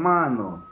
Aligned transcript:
hermano. 0.00 0.64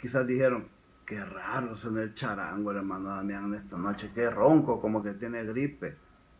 Quizás 0.00 0.26
dijeron, 0.26 0.64
qué 1.04 1.22
raro 1.22 1.76
suena 1.76 2.00
el 2.02 2.14
charango, 2.14 2.72
hermano 2.72 3.10
Damián, 3.10 3.52
esta 3.54 3.76
noche, 3.76 4.10
qué 4.14 4.30
ronco, 4.30 4.80
como 4.80 5.02
que 5.02 5.12
tiene 5.12 5.44
gripe. 5.44 5.96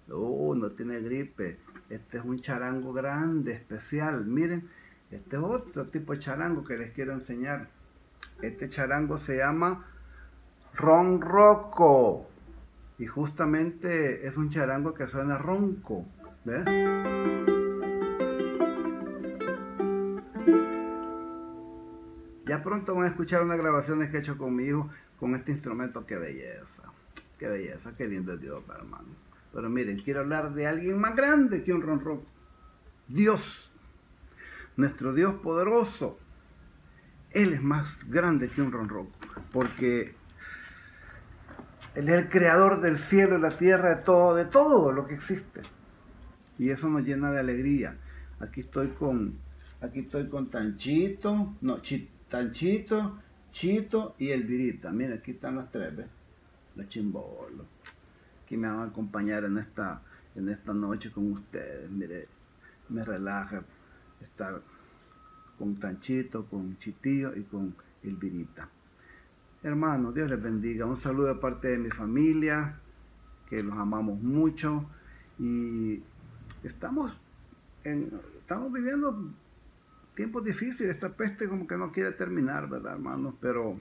Uh, 0.08 0.54
no 0.54 0.70
tiene 0.70 1.00
gripe. 1.00 1.58
Este 1.90 2.18
es 2.18 2.24
un 2.24 2.40
charango 2.40 2.94
grande, 2.94 3.52
especial. 3.52 4.24
Miren, 4.24 4.68
este 5.10 5.36
es 5.36 5.42
otro 5.42 5.86
tipo 5.88 6.14
de 6.14 6.18
charango 6.18 6.64
que 6.64 6.78
les 6.78 6.92
quiero 6.92 7.12
enseñar. 7.12 7.68
Este 8.40 8.70
charango 8.70 9.18
se 9.18 9.36
llama 9.36 9.84
ronroco. 10.74 12.26
Y 12.98 13.06
justamente 13.06 14.26
es 14.26 14.36
un 14.38 14.48
charango 14.48 14.94
que 14.94 15.06
suena 15.06 15.36
ronco. 15.36 16.06
¿Ves? 16.44 17.49
Pronto 22.62 22.94
van 22.94 23.04
a 23.04 23.08
escuchar 23.08 23.42
unas 23.42 23.58
grabaciones 23.58 24.10
que 24.10 24.18
he 24.18 24.20
hecho 24.20 24.38
con 24.38 24.54
mi 24.54 24.64
hijo 24.64 24.88
con 25.18 25.34
este 25.34 25.52
instrumento. 25.52 26.06
Qué 26.06 26.16
belleza. 26.16 26.82
Qué 27.38 27.48
belleza. 27.48 27.92
Qué 27.96 28.08
lindo 28.08 28.34
es 28.34 28.40
Dios, 28.40 28.60
hermano. 28.68 29.08
Pero 29.52 29.68
miren, 29.68 29.98
quiero 29.98 30.20
hablar 30.20 30.54
de 30.54 30.66
alguien 30.66 30.98
más 30.98 31.14
grande 31.14 31.62
que 31.62 31.72
un 31.72 31.82
ronroco. 31.82 32.24
Dios. 33.08 33.70
Nuestro 34.76 35.12
Dios 35.12 35.34
poderoso. 35.36 36.18
Él 37.30 37.52
es 37.52 37.62
más 37.62 38.08
grande 38.08 38.48
que 38.48 38.62
un 38.62 38.72
ronroco. 38.72 39.12
Porque 39.52 40.14
Él 41.94 42.08
es 42.08 42.14
el 42.14 42.28
creador 42.28 42.80
del 42.80 42.98
cielo 42.98 43.38
y 43.38 43.40
la 43.40 43.50
tierra, 43.50 43.96
de 43.96 44.02
todo, 44.02 44.34
de 44.34 44.46
todo 44.46 44.92
lo 44.92 45.06
que 45.06 45.14
existe. 45.14 45.62
Y 46.58 46.70
eso 46.70 46.88
nos 46.88 47.04
llena 47.04 47.30
de 47.30 47.40
alegría. 47.40 47.96
Aquí 48.40 48.60
estoy 48.60 48.88
con, 48.88 49.34
aquí 49.80 50.00
estoy 50.00 50.28
con 50.28 50.50
Tanchito, 50.50 51.54
no, 51.60 51.82
Tanchito, 52.30 53.18
Chito 53.50 54.14
y 54.18 54.30
Elvirita. 54.30 54.90
Miren, 54.90 55.18
aquí 55.18 55.32
están 55.32 55.56
las 55.56 55.70
tres, 55.70 55.96
¿ves? 55.96 56.06
La 56.76 56.88
chimbolo. 56.88 57.66
Aquí 58.44 58.56
me 58.56 58.68
van 58.68 58.78
a 58.78 58.84
acompañar 58.84 59.44
en 59.44 59.58
esta, 59.58 60.00
en 60.36 60.48
esta 60.48 60.72
noche 60.72 61.10
con 61.10 61.32
ustedes. 61.32 61.90
Mire, 61.90 62.28
me 62.88 63.04
relaja 63.04 63.62
estar 64.20 64.62
con 65.58 65.76
Tanchito, 65.76 66.46
con 66.46 66.78
Chitillo 66.78 67.36
y 67.36 67.42
con 67.42 67.74
Elvirita. 68.04 68.68
Hermanos, 69.62 70.14
Dios 70.14 70.30
les 70.30 70.40
bendiga. 70.40 70.86
Un 70.86 70.96
saludo 70.96 71.26
de 71.26 71.34
parte 71.34 71.68
de 71.68 71.78
mi 71.78 71.90
familia, 71.90 72.78
que 73.48 73.62
los 73.62 73.76
amamos 73.76 74.22
mucho 74.22 74.86
y 75.38 76.00
estamos, 76.62 77.12
en, 77.82 78.10
estamos 78.38 78.72
viviendo 78.72 79.32
tiempos 80.20 80.44
difíciles. 80.44 80.96
Esta 80.96 81.08
peste 81.08 81.48
como 81.48 81.66
que 81.66 81.78
no 81.78 81.92
quiere 81.92 82.12
terminar, 82.12 82.68
¿verdad, 82.68 82.92
hermanos? 82.92 83.36
Pero 83.40 83.80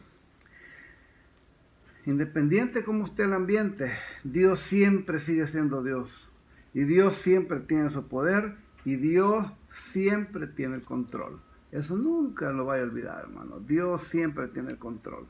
independiente 2.06 2.86
como 2.86 3.04
esté 3.04 3.24
el 3.24 3.34
ambiente, 3.34 3.92
Dios 4.24 4.62
siempre 4.62 5.20
sigue 5.20 5.48
siendo 5.48 5.84
Dios. 5.84 6.32
Y 6.74 6.86
Dios 6.86 7.16
siempre 7.16 7.60
tiene 7.60 7.90
su 7.90 8.08
poder 8.08 8.56
y 8.86 8.96
Dios 8.96 9.52
siempre 9.70 10.48
tiene 10.48 10.76
el 10.76 10.84
control. 10.84 11.42
Eso 11.74 11.98
nunca 11.98 12.54
lo 12.54 12.68
vaya 12.68 12.84
a 12.84 12.86
olvidar, 12.86 13.20
hermano. 13.26 13.60
Dios 13.60 14.04
siempre 14.04 14.48
tiene 14.48 14.72
el 14.72 14.78
control. 14.78 15.28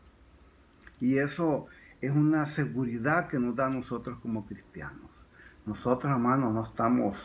Y 1.01 1.17
eso 1.17 1.65
es 2.01 2.11
una 2.11 2.45
seguridad 2.45 3.29
que 3.29 3.39
nos 3.39 3.55
da 3.55 3.65
a 3.65 3.71
nosotros 3.71 4.19
como 4.19 4.45
cristianos. 4.45 5.09
Nosotros, 5.65 6.11
hermanos, 6.11 6.53
no 6.53 6.65
estamos, 6.65 7.17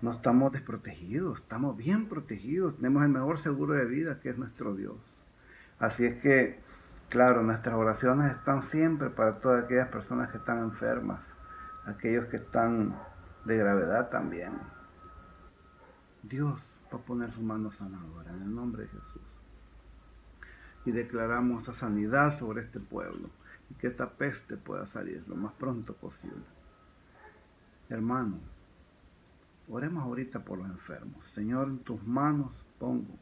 no 0.00 0.12
estamos 0.12 0.52
desprotegidos, 0.52 1.40
estamos 1.40 1.76
bien 1.76 2.06
protegidos. 2.08 2.76
Tenemos 2.76 3.02
el 3.02 3.08
mejor 3.08 3.38
seguro 3.38 3.74
de 3.74 3.84
vida 3.84 4.20
que 4.20 4.30
es 4.30 4.38
nuestro 4.38 4.74
Dios. 4.74 4.96
Así 5.80 6.04
es 6.04 6.20
que, 6.20 6.60
claro, 7.08 7.42
nuestras 7.42 7.74
oraciones 7.74 8.32
están 8.36 8.62
siempre 8.62 9.10
para 9.10 9.40
todas 9.40 9.64
aquellas 9.64 9.88
personas 9.88 10.30
que 10.30 10.38
están 10.38 10.58
enfermas, 10.58 11.20
aquellos 11.86 12.26
que 12.26 12.36
están 12.36 12.96
de 13.44 13.56
gravedad 13.56 14.08
también. 14.10 14.52
Dios 16.22 16.64
va 16.92 16.98
a 16.98 17.02
poner 17.02 17.32
su 17.32 17.42
mano 17.42 17.72
sanadora 17.72 18.30
en 18.30 18.42
el 18.42 18.54
nombre 18.54 18.82
de 18.82 18.88
Jesús 18.88 19.22
y 20.84 20.92
declaramos 20.92 21.64
esa 21.64 21.74
sanidad 21.74 22.38
sobre 22.38 22.62
este 22.62 22.80
pueblo 22.80 23.28
y 23.70 23.74
que 23.74 23.88
esta 23.88 24.08
peste 24.08 24.56
pueda 24.56 24.86
salir 24.86 25.22
lo 25.28 25.36
más 25.36 25.52
pronto 25.54 25.92
posible. 25.92 26.44
Hermano, 27.90 28.38
oremos 29.70 30.02
ahorita 30.04 30.40
por 30.40 30.58
los 30.58 30.68
enfermos. 30.68 31.26
Señor, 31.28 31.68
en 31.68 31.78
tus 31.78 32.02
manos 32.04 32.50
pongo 32.78 33.14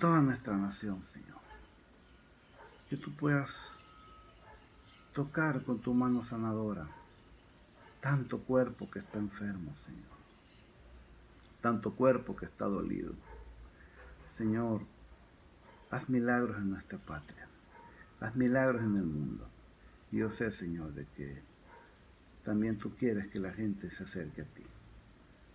toda 0.00 0.20
nuestra 0.20 0.56
nación, 0.56 1.02
Señor. 1.12 1.40
Que 2.88 2.96
tú 2.96 3.12
puedas 3.14 3.50
tocar 5.14 5.62
con 5.62 5.78
tu 5.80 5.94
mano 5.94 6.24
sanadora 6.24 6.86
tanto 8.00 8.40
cuerpo 8.40 8.90
que 8.90 8.98
está 8.98 9.18
enfermo, 9.18 9.72
Señor. 9.86 10.02
Tanto 11.60 11.92
cuerpo 11.92 12.34
que 12.34 12.46
está 12.46 12.64
dolido. 12.64 13.12
Señor, 14.36 14.82
Haz 15.92 16.08
milagros 16.08 16.56
en 16.56 16.70
nuestra 16.70 16.96
patria. 16.96 17.46
Haz 18.18 18.34
milagros 18.34 18.80
en 18.80 18.96
el 18.96 19.04
mundo. 19.04 19.46
Yo 20.10 20.30
sé, 20.30 20.50
Señor, 20.50 20.94
de 20.94 21.04
que 21.04 21.42
también 22.44 22.78
tú 22.78 22.94
quieres 22.96 23.28
que 23.28 23.38
la 23.38 23.52
gente 23.52 23.90
se 23.90 24.04
acerque 24.04 24.42
a 24.42 24.44
ti. 24.44 24.62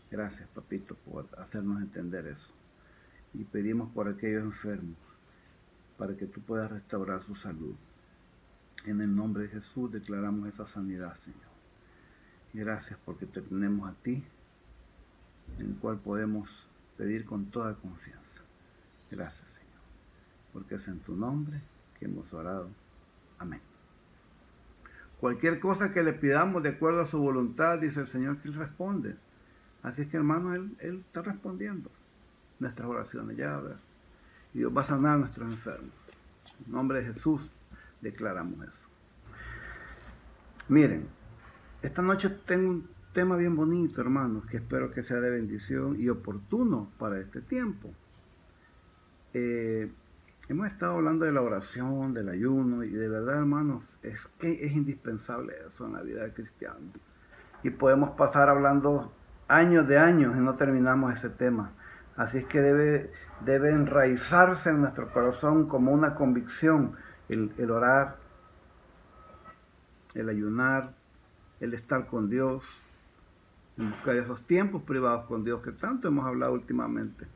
Gracias, 0.10 0.48
papito, 0.50 0.96
por 0.96 1.28
hacernos 1.38 1.82
entender 1.82 2.28
eso. 2.28 2.50
Y 3.34 3.44
pedimos 3.44 3.92
por 3.92 4.08
aquellos 4.08 4.44
enfermos, 4.44 4.98
para 5.98 6.16
que 6.16 6.26
tú 6.28 6.42
puedas 6.42 6.72
restaurar 6.72 7.24
su 7.24 7.36
salud. 7.36 7.76
En 8.86 9.02
el 9.02 9.16
nombre 9.16 9.44
de 9.44 9.50
Jesús 9.50 9.92
declaramos 9.92 10.48
esa 10.48 10.66
sanidad, 10.68 11.18
Señor. 11.24 11.42
Gracias 12.54 12.98
porque 13.06 13.26
te 13.26 13.42
tenemos 13.42 13.90
a 13.90 13.96
ti, 13.96 14.24
en 15.60 15.66
el 15.66 15.76
cual 15.76 15.98
podemos 16.00 16.50
pedir 16.98 17.26
con 17.26 17.48
toda 17.48 17.76
confianza. 17.76 18.42
Gracias 19.12 19.48
porque 20.58 20.74
es 20.74 20.88
en 20.88 20.98
tu 21.02 21.16
nombre 21.16 21.62
que 22.00 22.06
hemos 22.06 22.34
orado. 22.34 22.70
Amén. 23.38 23.67
Cualquier 25.20 25.60
cosa 25.60 25.94
que 25.94 26.04
le 26.04 26.14
pidamos 26.14 26.62
de 26.64 26.70
acuerdo 26.70 27.02
a 27.02 27.08
su 27.08 27.18
voluntad, 27.18 27.80
dice 27.80 28.02
el 28.02 28.08
Señor 28.08 28.38
que 28.38 28.50
Él 28.50 28.54
responde. 28.54 29.16
Así 29.82 30.04
es 30.04 30.08
que 30.08 30.18
hermano, 30.18 30.54
Él, 30.54 30.76
él 30.80 31.04
está 31.08 31.22
respondiendo 31.22 31.90
nuestras 32.60 32.88
oraciones, 32.88 33.38
ya 33.38 33.56
a 33.56 33.62
ver. 33.62 33.78
Y 34.54 34.60
Dios 34.60 34.76
va 34.76 34.82
a 34.82 34.86
sanar 34.86 35.16
a 35.16 35.18
nuestros 35.18 35.52
enfermos. 35.52 35.92
En 36.66 36.72
nombre 36.72 37.00
de 37.00 37.14
Jesús 37.14 37.50
declaramos 38.02 38.68
eso. 38.68 38.88
Miren, 40.70 41.08
esta 41.82 42.02
noche 42.02 42.30
tengo 42.30 42.70
un 42.70 42.88
tema 43.14 43.36
bien 43.36 43.56
bonito, 43.56 44.02
hermanos, 44.02 44.46
que 44.46 44.58
espero 44.58 44.92
que 44.92 45.04
sea 45.04 45.20
de 45.20 45.30
bendición 45.30 46.00
y 46.00 46.10
oportuno 46.10 46.92
para 46.98 47.20
este 47.20 47.42
tiempo. 47.42 47.94
Eh, 49.34 49.90
Hemos 50.50 50.68
estado 50.68 50.94
hablando 50.94 51.26
de 51.26 51.34
la 51.34 51.42
oración, 51.42 52.14
del 52.14 52.30
ayuno, 52.30 52.82
y 52.84 52.90
de 52.90 53.10
verdad, 53.10 53.40
hermanos, 53.40 53.86
es 54.02 54.28
que 54.40 54.66
es 54.66 54.72
indispensable 54.72 55.54
eso 55.68 55.86
en 55.86 55.94
la 55.94 56.02
vida 56.02 56.22
del 56.22 56.34
cristiano. 56.34 56.78
Y 57.64 57.70
podemos 57.70 58.12
pasar 58.12 58.48
hablando 58.48 59.12
años 59.50 59.86
de 59.90 60.00
años 60.00 60.38
y 60.38 60.40
no 60.40 60.56
terminamos 60.56 61.14
ese 61.14 61.30
tema. 61.30 61.72
Así 62.16 62.38
es 62.38 62.46
que 62.46 62.62
debe, 62.62 63.12
debe 63.42 63.72
enraizarse 63.72 64.70
en 64.70 64.80
nuestro 64.82 65.12
corazón 65.12 65.68
como 65.68 65.92
una 65.92 66.16
convicción 66.16 66.94
el, 67.28 67.52
el 67.58 67.70
orar, 67.70 68.16
el 70.14 70.30
ayunar, 70.30 70.94
el 71.60 71.74
estar 71.74 72.08
con 72.08 72.30
Dios, 72.30 72.64
buscar 73.76 74.16
esos 74.16 74.48
tiempos 74.48 74.82
privados 74.84 75.26
con 75.26 75.44
Dios 75.44 75.62
que 75.62 75.74
tanto 75.74 76.08
hemos 76.08 76.26
hablado 76.26 76.54
últimamente. 76.54 77.28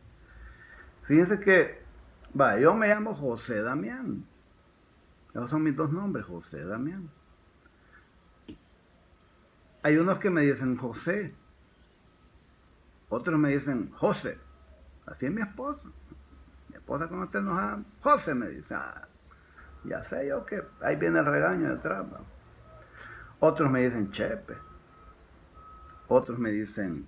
Fíjense 1.03 1.41
que 1.41 1.90
Va, 2.39 2.57
yo 2.57 2.73
me 2.73 2.87
llamo 2.87 3.13
José 3.13 3.61
Damián. 3.61 4.25
Esos 5.33 5.49
son 5.49 5.63
mis 5.63 5.75
dos 5.75 5.91
nombres, 5.91 6.25
José 6.25 6.63
Damián. 6.63 7.09
Hay 9.83 9.97
unos 9.97 10.19
que 10.19 10.29
me 10.29 10.41
dicen 10.41 10.77
José. 10.77 11.33
Otros 13.09 13.39
me 13.39 13.49
dicen 13.49 13.91
José. 13.91 14.37
Así 15.05 15.25
es 15.25 15.31
mi 15.31 15.41
esposa. 15.41 15.89
Mi 16.69 16.75
esposa 16.75 17.07
cuando 17.07 17.25
está 17.25 17.39
enojada, 17.39 17.83
José 18.01 18.33
me 18.33 18.47
dice. 18.47 18.73
Ah, 18.73 19.07
ya 19.83 20.03
sé 20.03 20.27
yo 20.27 20.45
que 20.45 20.63
ahí 20.81 20.95
viene 20.95 21.19
el 21.19 21.25
regaño 21.25 21.69
detrás. 21.69 22.05
Otros 23.39 23.71
me 23.71 23.83
dicen 23.83 24.11
Chepe. 24.11 24.55
Otros 26.07 26.37
me 26.37 26.51
dicen 26.51 27.07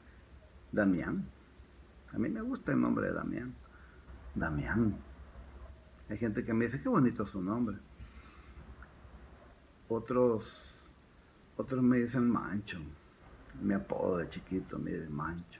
Damián. 0.71 1.29
A 2.13 2.17
mí 2.17 2.29
me 2.29 2.41
gusta 2.41 2.71
el 2.71 2.81
nombre 2.81 3.07
de 3.07 3.13
Damián. 3.13 3.53
Damián. 4.35 4.95
Hay 6.13 6.19
gente 6.19 6.45
que 6.45 6.53
me 6.53 6.65
dice, 6.65 6.79
qué 6.79 6.89
bonito 6.89 7.25
su 7.25 7.41
nombre. 7.41 7.75
Otros, 9.89 10.75
otros 11.57 11.81
me 11.81 11.97
dicen 11.97 12.29
Mancho. 12.29 12.77
Mi 13.59 13.73
apodo 13.73 14.17
de 14.17 14.29
chiquito, 14.29 14.77
mire, 14.77 15.09
Mancho. 15.09 15.59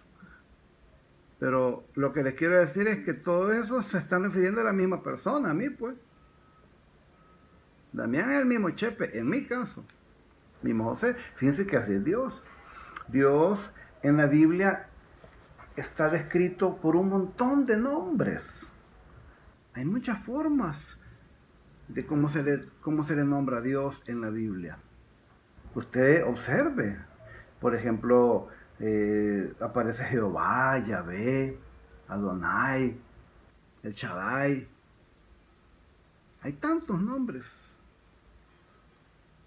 Pero 1.40 1.86
lo 1.96 2.14
que 2.14 2.22
les 2.22 2.36
quiero 2.36 2.58
decir 2.58 2.88
es 2.88 3.04
que 3.04 3.16
todo 3.16 3.52
eso 3.52 3.82
se 3.82 3.98
están 3.98 4.22
refiriendo 4.22 4.62
a 4.62 4.66
la 4.66 4.74
misma 4.74 5.02
persona, 5.02 5.50
a 5.50 5.54
mí 5.56 5.72
pues. 5.72 5.96
Damián 7.92 8.30
es 8.30 8.38
el 8.38 8.46
mismo 8.46 8.70
Chepe, 8.70 9.18
en 9.18 9.28
mi 9.28 9.46
caso. 9.46 9.84
Mismo 10.62 10.84
José. 10.84 11.16
Fíjense 11.34 11.66
que 11.66 11.78
así 11.78 11.94
es 11.94 12.04
Dios. 12.04 12.44
Dios 13.08 13.72
en 14.04 14.18
la 14.18 14.28
Biblia 14.28 14.86
está 15.76 16.12
descrito 16.12 16.78
por 16.78 16.96
un 16.96 17.10
montón 17.10 17.66
de 17.66 17.76
nombres. 17.76 18.64
Hay 19.76 19.86
muchas 19.86 20.20
formas 20.20 20.98
de 21.88 22.06
cómo 22.06 22.30
se 22.30 22.44
le, 22.44 22.66
cómo 22.82 23.04
se 23.04 23.16
le 23.16 23.24
nombra 23.24 23.58
a 23.58 23.62
Dios 23.62 24.02
en 24.06 24.22
la 24.22 24.30
Biblia. 24.30 24.78
Usted 25.76 26.24
observe, 26.26 26.98
por 27.60 27.76
ejemplo, 27.76 28.50
eh, 28.80 29.54
aparece 29.60 30.04
Jehová, 30.06 30.78
Yahvé, 30.86 31.58
Adonai, 32.08 32.96
el 33.82 33.94
Shaddai. 33.94 34.68
Hay 36.42 36.54
tantos 36.54 37.02
nombres. 37.02 37.46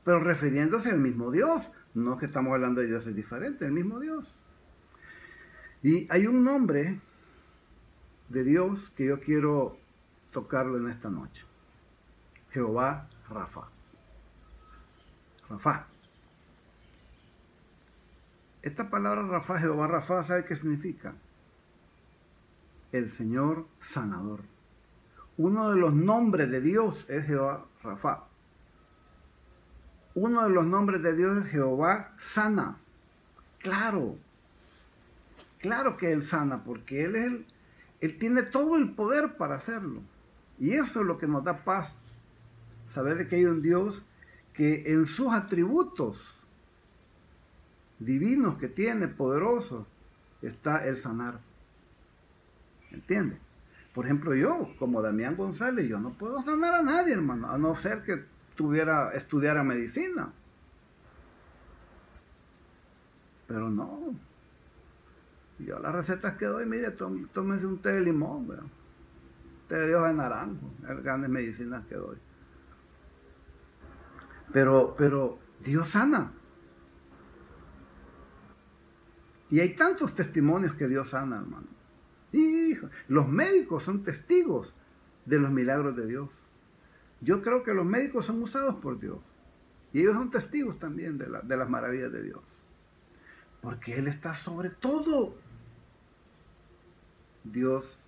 Pero 0.05 0.21
refiriéndose 0.21 0.91
al 0.91 0.99
mismo 0.99 1.31
Dios. 1.31 1.63
No 1.95 2.19
que 2.19 2.27
estamos 2.27 2.53
hablando 2.53 2.81
de 2.81 2.89
dioses 2.89 3.15
diferentes, 3.15 3.63
el 3.63 3.73
mismo 3.73 4.01
Dios. 4.01 4.35
Y 5.83 6.07
hay 6.11 6.27
un 6.27 6.43
nombre 6.43 7.01
de 8.29 8.45
Dios 8.45 8.91
que 8.97 9.07
yo 9.07 9.21
quiero 9.21 9.79
tocarlo 10.37 10.77
en 10.77 10.91
esta 10.91 11.09
noche. 11.09 11.47
Jehová 12.51 13.09
Rafa. 13.31 13.63
Rafa. 15.49 15.87
Esta 18.61 18.91
palabra 18.91 19.23
Rafa, 19.23 19.59
Jehová 19.59 19.87
Rafa, 19.87 20.23
¿sabe 20.25 20.45
qué 20.45 20.55
significa? 20.55 21.15
El 22.93 23.09
Señor 23.11 23.67
sanador. 23.81 24.43
Uno 25.39 25.71
de 25.71 25.77
los 25.81 25.95
nombres 25.95 26.51
de 26.51 26.61
Dios 26.61 27.07
es 27.09 27.25
Jehová 27.25 27.65
Rafa. 27.83 28.25
Uno 30.15 30.43
de 30.43 30.51
los 30.51 30.67
nombres 30.67 31.03
de 31.03 31.17
Dios 31.17 31.39
es 31.39 31.51
Jehová 31.51 32.13
sana. 32.19 32.77
Claro, 33.61 34.19
claro 35.61 35.97
que 35.97 36.13
Él 36.13 36.23
sana, 36.23 36.63
porque 36.63 37.05
Él, 37.07 37.17
es 37.17 37.33
él 38.03 38.19
tiene 38.19 38.43
todo 38.43 38.77
el 38.77 38.91
poder 38.91 39.39
para 39.39 39.55
hacerlo. 39.55 40.03
Y 40.59 40.73
eso 40.73 41.01
es 41.01 41.07
lo 41.07 41.19
que 41.19 41.27
nos 41.27 41.45
da 41.45 41.65
paz, 41.65 41.97
saber 42.89 43.17
de 43.19 43.29
que 43.29 43.37
hay 43.37 43.45
un 43.45 43.63
Dios 43.63 44.03
que 44.55 44.91
en 44.93 45.07
sus 45.07 45.33
atributos 45.33 46.35
divinos 47.99 48.57
que 48.59 48.69
tiene, 48.69 49.09
poderosos, 49.09 49.87
está 50.43 50.87
el 50.87 50.99
sanar. 50.99 51.41
¿Entiende? 52.91 53.39
Por 53.95 54.05
ejemplo, 54.05 54.35
yo, 54.35 54.71
como 54.79 55.03
Damián 55.03 55.37
González, 55.37 55.89
yo 55.89 55.99
no 55.99 56.11
puedo 56.11 56.43
sanar 56.43 56.75
a 56.75 56.83
nadie, 56.83 57.15
hermano, 57.15 57.51
a 57.51 57.59
no 57.59 57.75
ser 57.77 58.03
que 58.03 58.25
tuviera, 58.55 59.13
estudiara 59.13 59.63
medicina. 59.63 60.33
Pero 63.47 63.71
no. 63.71 64.15
Yo 65.59 65.79
las 65.79 65.95
recetas 65.95 66.35
que 66.37 66.47
doy, 66.47 66.67
mire, 66.67 66.91
tómese 66.91 67.67
un 67.67 67.79
té 67.79 67.93
de 67.93 68.01
limón, 68.03 68.47
té 69.69 69.75
de 69.75 69.97
hoja 69.97 70.09
de 70.09 70.15
naranjo, 70.15 70.71
grandes 71.03 71.31
medicinas 71.31 71.87
que 71.87 71.97
doy. 71.97 72.17
Pero, 74.53 74.95
pero 74.97 75.39
Dios 75.65 75.89
sana. 75.89 76.33
Y 79.51 79.61
hay 79.61 79.75
tantos 79.75 80.15
testimonios 80.15 80.75
que 80.75 80.89
Dios 80.89 81.11
sana, 81.11 81.37
hermano. 81.37 81.67
Hijo, 82.33 82.89
los 83.09 83.29
médicos 83.29 83.85
son 83.85 84.03
testigos 84.03 84.75
de 85.25 85.39
los 85.39 85.51
milagros 85.51 85.97
de 85.97 86.07
Dios. 86.07 86.31
Yo 87.21 87.43
creo 87.43 87.63
que 87.63 87.73
los 87.73 87.87
médicos 87.87 88.27
son 88.27 88.43
usados 88.43 88.77
por 88.77 88.99
Dios. 88.99 89.19
Y 89.93 90.01
ellos 90.01 90.15
son 90.15 90.31
testigos 90.31 90.79
también 90.79 91.17
de, 91.17 91.27
de 91.43 91.57
las 91.57 91.71
maravillas 91.71 92.13
de 92.13 92.23
Dios. 92.23 92.43
Porque 93.63 93.97
Él 93.97 94.09
está 94.09 94.35
sobre 94.35 94.71
todo. 94.71 95.35
Dios 97.45 98.01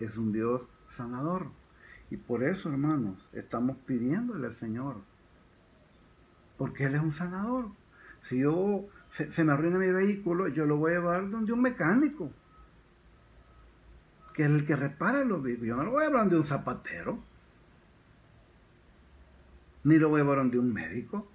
es 0.00 0.16
un 0.16 0.32
Dios 0.32 0.62
sanador. 0.94 1.48
Y 2.10 2.16
por 2.16 2.42
eso, 2.44 2.68
hermanos, 2.68 3.28
estamos 3.32 3.76
pidiéndole 3.86 4.46
al 4.46 4.54
Señor. 4.54 4.96
Porque 6.56 6.84
Él 6.84 6.94
es 6.94 7.00
un 7.00 7.12
sanador. 7.12 7.68
Si 8.22 8.38
yo 8.38 8.86
se, 9.10 9.44
me 9.44 9.52
arruina 9.52 9.78
mi 9.78 9.90
vehículo, 9.90 10.48
yo 10.48 10.66
lo 10.66 10.76
voy 10.76 10.92
a 10.92 10.94
llevar 10.96 11.30
donde 11.30 11.52
un 11.52 11.62
mecánico, 11.62 12.30
que 14.32 14.44
es 14.44 14.50
el 14.50 14.66
que 14.66 14.76
repara 14.76 15.24
los 15.24 15.42
vehículos. 15.42 15.68
Yo 15.68 15.76
no 15.76 15.84
lo 15.84 15.90
voy 15.92 16.04
a 16.04 16.06
llevar 16.08 16.22
donde 16.22 16.38
un 16.38 16.46
zapatero, 16.46 17.18
ni 19.84 19.98
lo 19.98 20.08
voy 20.08 20.20
a 20.20 20.24
llevar 20.24 20.38
donde 20.38 20.58
un 20.58 20.72
médico, 20.72 21.28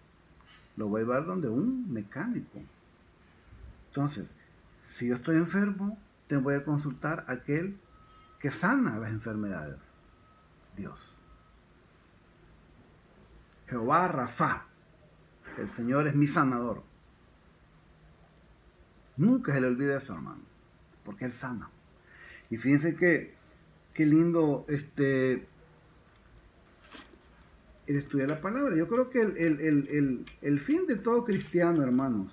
lo 0.76 0.88
voy 0.88 1.02
a 1.02 1.04
llevar 1.04 1.26
donde 1.26 1.48
un 1.48 1.92
mecánico. 1.92 2.60
Entonces, 3.90 4.30
si 4.84 5.08
yo 5.08 5.16
estoy 5.16 5.38
enfermo, 5.38 5.98
te 6.28 6.38
voy 6.38 6.56
a 6.56 6.64
consultar 6.64 7.26
a 7.28 7.34
aquel 7.34 7.78
que 8.40 8.52
sana 8.52 8.98
las 8.98 9.12
enfermedades. 9.12 9.78
Dios. 10.76 11.00
Jehová 13.68 14.08
Rafa. 14.08 14.66
El 15.58 15.70
Señor 15.72 16.08
es 16.08 16.16
mi 16.16 16.26
sanador. 16.26 16.84
Nunca 19.18 19.54
se 19.54 19.60
le 19.60 19.68
olvide 19.68 19.98
eso, 19.98 20.14
hermano, 20.14 20.42
porque 21.04 21.26
Él 21.26 21.34
sana. 21.34 21.70
Y 22.50 22.58
fíjense 22.58 22.96
que, 22.96 23.34
qué 23.94 24.06
lindo 24.06 24.66
este, 24.70 25.46
el 27.90 27.96
estudiar 27.98 28.30
la 28.30 28.40
palabra. 28.40 28.76
Yo 28.76 28.88
creo 28.88 29.10
que 29.10 29.22
el, 29.22 30.60
fin 30.60 30.88
de 30.88 30.96
todo 30.96 31.26
cristiano, 31.26 31.84
hermanos, 31.84 32.32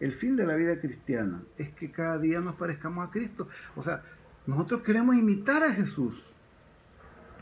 el 0.00 0.12
fin 0.12 0.36
de 0.36 0.44
la 0.44 0.54
vida 0.54 0.80
cristiana 0.80 1.42
es 1.56 1.70
que 1.70 1.90
cada 1.90 2.18
día 2.18 2.40
nos 2.40 2.56
parezcamos 2.56 3.08
a 3.08 3.10
Cristo. 3.10 3.48
O 3.76 3.82
sea, 3.82 4.02
nosotros 4.50 4.82
queremos 4.82 5.14
imitar 5.14 5.62
a 5.62 5.72
Jesús. 5.72 6.20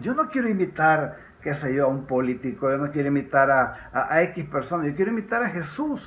Yo 0.01 0.15
no 0.15 0.29
quiero 0.29 0.49
imitar, 0.49 1.17
qué 1.43 1.55
sé 1.55 1.75
yo, 1.75 1.87
a 1.87 1.89
un 1.89 2.05
político, 2.05 2.71
yo 2.71 2.77
no 2.77 2.93
quiero 2.93 3.09
imitar 3.09 3.51
a, 3.51 4.23
X 4.25 4.45
personas, 4.45 4.89
yo 4.89 4.95
quiero 4.95 5.11
imitar 5.11 5.43
a 5.43 5.49
Jesús. 5.49 6.03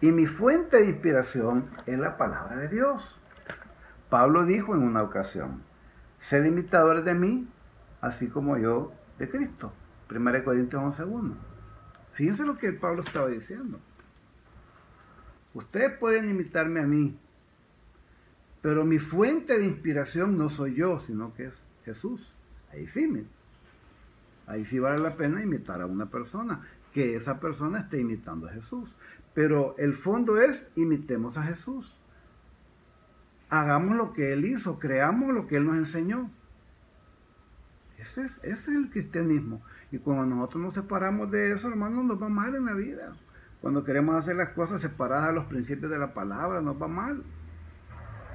Y 0.00 0.12
mi 0.12 0.26
fuente 0.26 0.78
de 0.78 0.86
inspiración 0.86 1.68
es 1.84 1.98
la 1.98 2.16
palabra 2.16 2.56
de 2.56 2.68
Dios. 2.68 3.18
Pablo 4.08 4.44
dijo 4.44 4.74
en 4.74 4.82
una 4.82 5.02
ocasión, 5.02 5.62
sed 6.20 6.44
imitadores 6.44 7.04
de 7.04 7.14
mí, 7.14 7.48
así 8.00 8.28
como 8.28 8.56
yo 8.56 8.92
de 9.18 9.28
Cristo. 9.28 9.72
1 10.08 10.44
Corintios 10.44 10.80
11.1. 10.80 11.34
Fíjense 12.12 12.44
lo 12.44 12.56
que 12.56 12.72
Pablo 12.72 13.02
estaba 13.02 13.26
diciendo. 13.26 13.80
Ustedes 15.54 15.98
pueden 15.98 16.30
imitarme 16.30 16.80
a 16.80 16.86
mí, 16.86 17.18
pero 18.62 18.84
mi 18.84 18.98
fuente 18.98 19.58
de 19.58 19.66
inspiración 19.66 20.36
no 20.36 20.50
soy 20.50 20.74
yo, 20.74 21.00
sino 21.00 21.34
que 21.34 21.46
es 21.46 21.54
Jesús. 21.84 22.32
Ahí 22.72 22.86
sí, 22.86 23.26
ahí 24.46 24.64
sí 24.64 24.78
vale 24.78 24.98
la 24.98 25.16
pena 25.16 25.42
imitar 25.42 25.80
a 25.80 25.86
una 25.86 26.06
persona, 26.06 26.60
que 26.92 27.16
esa 27.16 27.40
persona 27.40 27.80
esté 27.80 28.00
imitando 28.00 28.48
a 28.48 28.52
Jesús. 28.52 28.94
Pero 29.34 29.74
el 29.78 29.94
fondo 29.94 30.40
es, 30.40 30.66
imitemos 30.76 31.38
a 31.38 31.44
Jesús. 31.44 31.96
Hagamos 33.48 33.96
lo 33.96 34.12
que 34.12 34.32
Él 34.32 34.44
hizo, 34.44 34.78
creamos 34.78 35.32
lo 35.32 35.46
que 35.46 35.56
Él 35.56 35.66
nos 35.66 35.76
enseñó. 35.76 36.30
Ese 37.98 38.22
es, 38.22 38.38
ese 38.42 38.52
es 38.52 38.68
el 38.68 38.90
cristianismo. 38.90 39.62
Y 39.92 39.98
cuando 39.98 40.26
nosotros 40.26 40.62
nos 40.62 40.74
separamos 40.74 41.30
de 41.30 41.52
eso, 41.52 41.68
hermanos, 41.68 42.04
nos 42.04 42.22
va 42.22 42.28
mal 42.28 42.54
en 42.54 42.66
la 42.66 42.74
vida. 42.74 43.12
Cuando 43.60 43.84
queremos 43.84 44.16
hacer 44.16 44.36
las 44.36 44.50
cosas 44.50 44.80
separadas 44.80 45.28
a 45.28 45.32
los 45.32 45.46
principios 45.46 45.90
de 45.90 45.98
la 45.98 46.14
palabra, 46.14 46.60
nos 46.60 46.80
va 46.80 46.88
mal. 46.88 47.22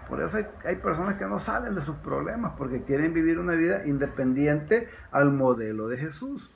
Por 0.09 0.21
eso 0.21 0.37
hay, 0.37 0.45
hay, 0.63 0.75
personas 0.75 1.15
que 1.15 1.25
no 1.25 1.39
salen 1.39 1.75
de 1.75 1.81
sus 1.81 1.95
problemas, 1.97 2.53
porque 2.57 2.83
quieren 2.83 3.13
vivir 3.13 3.39
una 3.39 3.53
vida 3.53 3.85
independiente 3.85 4.87
al 5.11 5.31
modelo 5.31 5.87
de 5.87 5.97
Jesús. 5.97 6.49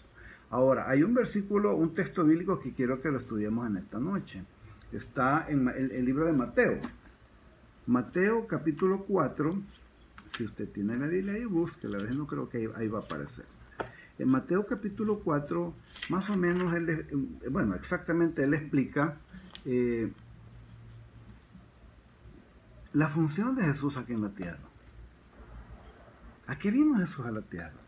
Ahora, 0.52 0.90
hay 0.90 1.04
un 1.04 1.14
versículo, 1.14 1.76
un 1.76 1.94
texto 1.94 2.24
bíblico 2.24 2.60
que 2.60 2.74
quiero 2.74 3.02
que 3.02 3.10
lo 3.10 3.20
estudiemos 3.20 3.68
en 3.68 3.78
esta 3.78 4.00
noche. 4.00 4.44
Está 4.92 5.46
en 5.48 5.68
el, 5.68 6.04
libro 6.04 6.26
de 6.26 6.34
Mateo. 6.34 6.80
Mateo 7.86 8.48
capítulo 8.48 9.06
4. 9.08 9.62
Si 10.36 10.44
usted 10.44 10.68
tiene 10.70 10.98
la 10.98 11.06
Biblia 11.06 11.34
ahí, 11.34 11.46
busque, 11.46 11.88
la 11.88 12.00
vez 12.00 12.16
no 12.16 12.26
creo 12.26 12.50
que 12.50 12.70
ahí, 12.76 12.88
va 12.88 13.00
a 13.00 13.02
aparecer. 13.04 13.46
En 14.18 14.28
Mateo 14.28 14.66
capítulo 14.66 15.20
4, 15.20 15.74
más 16.10 16.30
o 16.32 16.36
menos, 16.36 16.74
él, 16.74 17.38
bueno, 17.52 17.76
exactamente 17.76 18.44
él 18.44 18.56
explica 18.56 19.18
eh, 19.66 20.12
la 23.00 23.08
función 23.08 23.56
de 23.56 23.64
Jesús 23.64 23.96
aquí 23.96 24.12
en 24.12 24.22
la 24.22 24.30
tierra. 24.30 24.60
¿A 26.48 26.58
qué 26.58 26.70
vino 26.70 26.98
Jesús 26.98 27.26
a 27.26 27.32
la 27.32 27.42
tierra? 27.42 27.80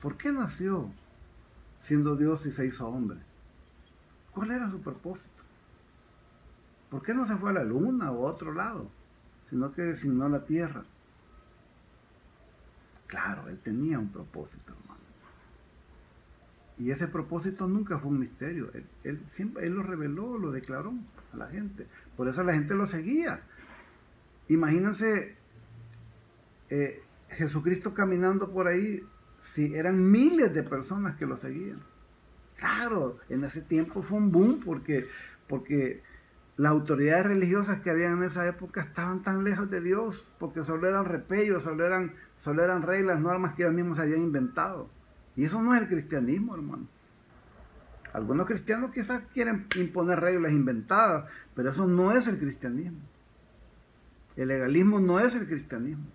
¿Por 0.00 0.16
qué 0.16 0.30
nació 0.30 0.92
siendo 1.82 2.14
Dios 2.14 2.46
y 2.46 2.52
se 2.52 2.66
hizo 2.66 2.86
hombre? 2.86 3.18
¿Cuál 4.32 4.52
era 4.52 4.70
su 4.70 4.80
propósito? 4.80 5.42
¿Por 6.88 7.02
qué 7.02 7.14
no 7.14 7.26
se 7.26 7.36
fue 7.36 7.50
a 7.50 7.54
la 7.54 7.64
luna 7.64 8.12
o 8.12 8.28
a 8.28 8.30
otro 8.30 8.54
lado? 8.54 8.88
sino 9.50 9.72
que 9.72 9.82
designó 9.82 10.28
la 10.28 10.44
tierra. 10.44 10.84
Claro, 13.06 13.48
él 13.48 13.58
tenía 13.58 13.98
un 13.98 14.10
propósito, 14.10 14.72
hermano. 14.72 15.00
Y 16.78 16.90
ese 16.90 17.08
propósito 17.08 17.66
nunca 17.66 17.98
fue 17.98 18.10
un 18.10 18.20
misterio. 18.20 18.70
Él, 19.04 19.22
siempre, 19.32 19.66
él 19.66 19.72
lo 19.72 19.82
reveló, 19.82 20.36
lo 20.38 20.52
declaró 20.52 20.92
a 21.32 21.36
la 21.36 21.48
gente. 21.48 21.86
Por 22.18 22.26
eso 22.26 22.42
la 22.42 22.52
gente 22.52 22.74
lo 22.74 22.88
seguía. 22.88 23.42
Imagínense 24.48 25.36
eh, 26.68 27.00
Jesucristo 27.30 27.94
caminando 27.94 28.50
por 28.50 28.66
ahí, 28.66 29.04
si 29.38 29.72
eran 29.72 30.10
miles 30.10 30.52
de 30.52 30.64
personas 30.64 31.16
que 31.16 31.26
lo 31.26 31.36
seguían. 31.36 31.78
Claro, 32.56 33.18
en 33.28 33.44
ese 33.44 33.60
tiempo 33.60 34.02
fue 34.02 34.18
un 34.18 34.32
boom 34.32 34.58
porque, 34.64 35.06
porque 35.46 36.02
las 36.56 36.72
autoridades 36.72 37.26
religiosas 37.26 37.78
que 37.82 37.90
habían 37.90 38.18
en 38.18 38.24
esa 38.24 38.48
época 38.48 38.80
estaban 38.80 39.22
tan 39.22 39.44
lejos 39.44 39.70
de 39.70 39.80
Dios, 39.80 40.26
porque 40.40 40.64
solo 40.64 40.88
eran 40.88 41.04
repellos, 41.04 41.62
solo 41.62 41.86
eran, 41.86 42.14
solo 42.40 42.64
eran 42.64 42.82
reglas, 42.82 43.20
normas 43.20 43.54
que 43.54 43.62
ellos 43.62 43.76
mismos 43.76 44.00
habían 44.00 44.22
inventado. 44.22 44.90
Y 45.36 45.44
eso 45.44 45.62
no 45.62 45.72
es 45.72 45.82
el 45.82 45.88
cristianismo, 45.88 46.56
hermano. 46.56 46.88
Algunos 48.12 48.46
cristianos 48.46 48.92
quizás 48.92 49.22
quieren 49.32 49.66
imponer 49.76 50.20
reglas 50.20 50.52
inventadas, 50.52 51.30
pero 51.54 51.70
eso 51.70 51.86
no 51.86 52.12
es 52.12 52.26
el 52.26 52.38
cristianismo. 52.38 53.00
El 54.36 54.48
legalismo 54.48 55.00
no 55.00 55.20
es 55.20 55.34
el 55.34 55.46
cristianismo. 55.46 56.06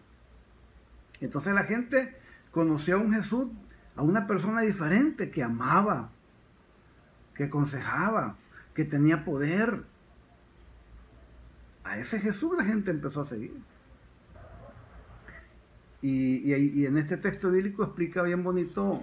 Entonces 1.20 1.54
la 1.54 1.64
gente 1.64 2.16
conoció 2.52 2.96
a 2.96 3.00
un 3.00 3.14
Jesús, 3.14 3.48
a 3.96 4.02
una 4.02 4.28
persona 4.28 4.62
diferente 4.62 5.30
que 5.30 5.44
amaba, 5.44 6.10
que 7.36 7.46
aconsejaba, 7.46 8.36
que 8.74 8.86
tenía 8.86 9.24
poder. 9.24 9.84
A 11.84 11.98
ese 11.98 12.20
Jesús 12.20 12.58
la 12.58 12.64
gente 12.64 12.92
empezó 12.92 13.22
a 13.22 13.26
seguir. 13.26 13.54
Y, 16.02 16.84
en 16.86 16.98
este 16.98 17.16
texto 17.16 17.50
bíblico 17.50 17.84
explica 17.84 18.22
bien 18.24 18.44
bonito 18.44 19.00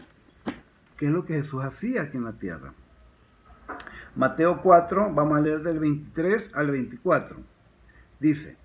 qué 1.00 1.07
es 1.07 1.12
lo 1.12 1.25
que 1.25 1.33
Jesús 1.33 1.64
hacía 1.64 2.02
aquí 2.02 2.19
en 2.19 2.25
la 2.25 2.35
tierra. 2.35 2.75
Mateo 4.14 4.61
4, 4.61 5.14
vamos 5.14 5.38
a 5.38 5.40
leer 5.40 5.62
del 5.62 5.78
23 5.78 6.50
al 6.52 6.71
24. 6.71 7.38
Dice, 8.21 8.59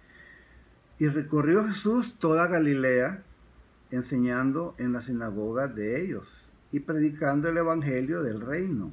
y 0.99 1.07
recorrió 1.07 1.65
Jesús 1.65 2.13
toda 2.19 2.47
Galilea, 2.47 3.23
enseñando 3.89 4.75
en 4.77 4.91
la 4.91 5.01
sinagoga 5.01 5.67
de 5.67 6.03
ellos 6.03 6.29
y 6.73 6.81
predicando 6.81 7.47
el 7.47 7.55
Evangelio 7.55 8.21
del 8.21 8.41
reino 8.41 8.91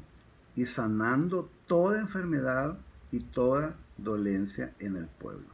y 0.54 0.66
sanando 0.66 1.50
toda 1.66 1.98
enfermedad 1.98 2.78
y 3.10 3.18
toda 3.18 3.74
dolencia 3.98 4.72
en 4.78 4.94
el 4.94 5.06
pueblo. 5.06 5.48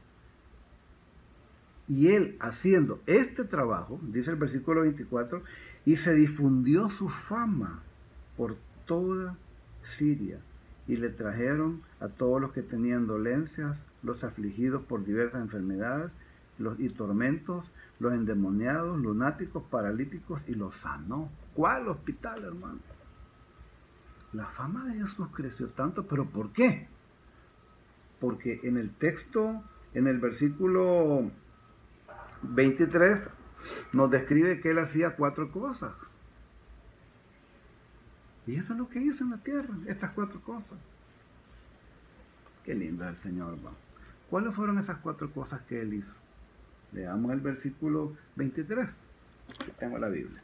Y 1.88 2.08
él 2.08 2.36
haciendo 2.38 3.00
este 3.06 3.44
trabajo, 3.44 3.98
dice 4.02 4.32
el 4.32 4.36
versículo 4.36 4.82
24, 4.82 5.42
y 5.88 5.96
se 5.96 6.12
difundió 6.12 6.90
su 6.90 7.08
fama 7.08 7.80
por 8.36 8.58
toda 8.84 9.38
Siria, 9.96 10.38
y 10.86 10.98
le 10.98 11.08
trajeron 11.08 11.80
a 11.98 12.08
todos 12.08 12.42
los 12.42 12.52
que 12.52 12.60
tenían 12.60 13.06
dolencias, 13.06 13.74
los 14.02 14.22
afligidos 14.22 14.82
por 14.82 15.02
diversas 15.06 15.40
enfermedades 15.40 16.12
los, 16.58 16.78
y 16.78 16.90
tormentos, 16.90 17.64
los 18.00 18.12
endemoniados, 18.12 19.00
lunáticos, 19.00 19.62
paralíticos, 19.70 20.42
y 20.46 20.56
los 20.56 20.76
sanó. 20.76 21.30
¿Cuál 21.54 21.88
hospital, 21.88 22.44
hermano? 22.44 22.80
La 24.34 24.44
fama 24.44 24.84
de 24.88 25.00
Jesús 25.00 25.28
creció 25.32 25.68
tanto, 25.68 26.06
pero 26.06 26.26
¿por 26.26 26.52
qué? 26.52 26.86
Porque 28.20 28.60
en 28.62 28.76
el 28.76 28.90
texto, 28.90 29.62
en 29.94 30.06
el 30.06 30.18
versículo 30.18 31.30
23, 32.42 33.26
nos 33.92 34.10
describe 34.10 34.60
que 34.60 34.70
él 34.70 34.78
hacía 34.78 35.16
cuatro 35.16 35.50
cosas. 35.50 35.92
Y 38.46 38.56
eso 38.56 38.72
es 38.72 38.78
lo 38.78 38.88
que 38.88 39.00
hizo 39.00 39.24
en 39.24 39.30
la 39.30 39.38
tierra, 39.38 39.74
estas 39.86 40.12
cuatro 40.12 40.40
cosas. 40.40 40.78
Qué 42.64 42.74
lindo 42.74 43.06
el 43.06 43.16
Señor, 43.16 43.56
¿Cuáles 44.30 44.54
fueron 44.54 44.78
esas 44.78 44.98
cuatro 44.98 45.30
cosas 45.30 45.60
que 45.62 45.80
él 45.80 45.94
hizo? 45.94 46.12
Leamos 46.92 47.32
el 47.32 47.40
versículo 47.40 48.14
23. 48.36 48.88
tengo 49.78 49.98
la 49.98 50.08
Biblia. 50.08 50.42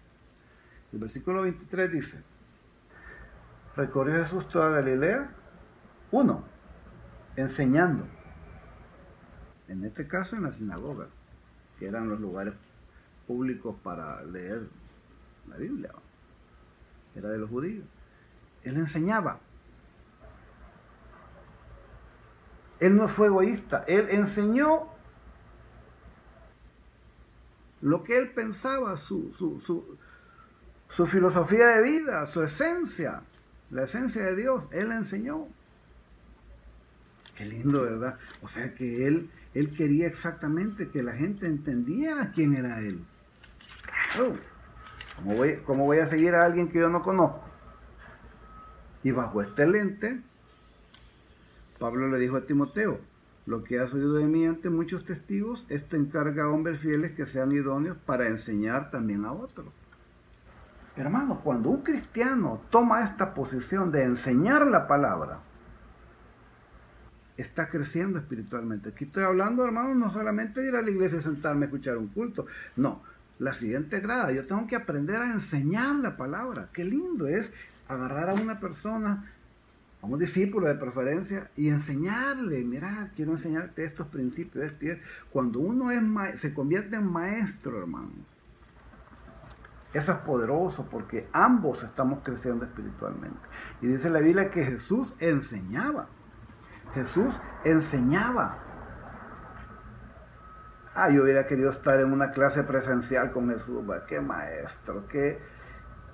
El 0.92 0.98
versículo 1.00 1.42
23 1.42 1.92
dice, 1.92 2.22
recorrió 3.76 4.22
Jesús 4.22 4.48
toda 4.48 4.68
Galilea, 4.68 5.30
uno, 6.12 6.44
enseñando, 7.36 8.06
en 9.68 9.84
este 9.84 10.06
caso 10.06 10.36
en 10.36 10.44
la 10.44 10.52
sinagoga, 10.52 11.06
que 11.78 11.88
eran 11.88 12.08
los 12.08 12.20
lugares 12.20 12.54
públicos 13.26 13.76
para 13.82 14.22
leer 14.24 14.68
la 15.48 15.56
Biblia, 15.56 15.90
era 17.14 17.28
de 17.28 17.38
los 17.38 17.50
judíos. 17.50 17.84
Él 18.62 18.76
enseñaba. 18.76 19.38
Él 22.80 22.96
no 22.96 23.08
fue 23.08 23.28
egoísta, 23.28 23.84
él 23.86 24.08
enseñó 24.10 24.88
lo 27.84 28.02
que 28.02 28.18
él 28.18 28.30
pensaba, 28.30 28.96
su, 28.96 29.32
su, 29.36 31.06
filosofía 31.06 31.66
de 31.68 31.82
vida, 31.82 32.26
su 32.26 32.42
esencia, 32.42 33.22
la 33.70 33.84
esencia 33.84 34.24
de 34.24 34.36
Dios, 34.36 34.64
él 34.72 34.90
enseñó. 34.90 35.48
Qué 37.36 37.44
lindo, 37.44 37.82
¿verdad? 37.82 38.18
O 38.42 38.48
sea 38.48 38.74
que 38.74 39.06
él, 39.06 39.30
él 39.54 39.76
quería 39.76 40.06
exactamente 40.06 40.88
que 40.88 41.02
la 41.02 41.12
gente 41.12 41.46
entendiera 41.46 42.32
quién 42.32 42.54
era 42.54 42.80
él. 42.80 43.04
¿Cómo 44.16 45.34
voy, 45.36 45.56
¿Cómo 45.66 45.84
voy 45.84 45.98
a 45.98 46.06
seguir 46.06 46.34
a 46.34 46.44
alguien 46.44 46.68
que 46.68 46.78
yo 46.78 46.88
no 46.88 47.02
conozco? 47.02 47.42
Y 49.02 49.10
bajo 49.10 49.42
este 49.42 49.66
lente, 49.66 50.20
Pablo 51.78 52.08
le 52.08 52.18
dijo 52.18 52.36
a 52.36 52.46
Timoteo, 52.46 53.00
lo 53.46 53.64
que 53.64 53.78
has 53.78 53.92
oído 53.92 54.14
de 54.14 54.24
mí 54.24 54.46
ante 54.46 54.70
muchos 54.70 55.04
testigos, 55.04 55.66
esto 55.68 55.96
encarga 55.96 56.44
a 56.44 56.48
hombres 56.48 56.80
fieles 56.80 57.12
que 57.12 57.26
sean 57.26 57.52
idóneos 57.52 57.96
para 58.06 58.28
enseñar 58.28 58.90
también 58.90 59.24
a 59.24 59.32
otros. 59.32 59.66
Hermano, 60.96 61.40
cuando 61.42 61.70
un 61.70 61.82
cristiano 61.82 62.62
toma 62.70 63.04
esta 63.04 63.34
posición 63.34 63.90
de 63.90 64.04
enseñar 64.04 64.66
la 64.66 64.86
palabra, 64.86 65.40
está 67.36 67.68
creciendo 67.68 68.18
espiritualmente. 68.18 68.90
Aquí 68.90 69.04
estoy 69.04 69.24
hablando, 69.24 69.64
hermano, 69.64 69.94
no 69.94 70.10
solamente 70.10 70.64
ir 70.64 70.76
a 70.76 70.82
la 70.82 70.90
iglesia 70.90 71.18
y 71.18 71.22
sentarme 71.22 71.64
a 71.64 71.66
escuchar 71.66 71.98
un 71.98 72.06
culto. 72.06 72.46
No, 72.76 73.02
la 73.38 73.52
siguiente 73.52 74.00
grada, 74.00 74.32
yo 74.32 74.46
tengo 74.46 74.66
que 74.66 74.76
aprender 74.76 75.16
a 75.16 75.32
enseñar 75.32 75.96
la 75.96 76.16
palabra. 76.16 76.68
Qué 76.72 76.84
lindo 76.84 77.26
es 77.26 77.50
agarrar 77.88 78.30
a 78.30 78.34
una 78.34 78.60
persona 78.60 79.30
a 80.02 80.06
un 80.06 80.18
discípulo 80.18 80.68
de 80.68 80.74
preferencia 80.74 81.50
y 81.56 81.68
enseñarle, 81.68 82.62
mira, 82.62 83.10
quiero 83.16 83.32
enseñarte 83.32 83.84
estos 83.84 84.06
principios. 84.08 84.72
Cuando 85.30 85.60
uno 85.60 85.90
es 85.90 86.40
se 86.40 86.52
convierte 86.52 86.96
en 86.96 87.10
maestro, 87.10 87.78
hermano, 87.78 88.10
eso 89.94 90.12
es 90.12 90.18
poderoso 90.18 90.86
porque 90.90 91.28
ambos 91.32 91.82
estamos 91.82 92.18
creciendo 92.22 92.64
espiritualmente. 92.64 93.38
Y 93.80 93.86
dice 93.86 94.10
la 94.10 94.18
Biblia 94.18 94.50
que 94.50 94.64
Jesús 94.64 95.14
enseñaba. 95.20 96.08
Jesús 96.94 97.34
enseñaba. 97.64 98.58
Ah, 100.94 101.10
yo 101.10 101.24
hubiera 101.24 101.46
querido 101.46 101.70
estar 101.70 101.98
en 101.98 102.12
una 102.12 102.30
clase 102.30 102.62
presencial 102.62 103.32
con 103.32 103.50
Jesús. 103.50 103.84
Qué 104.06 104.20
maestro, 104.20 105.06
qué, 105.08 105.40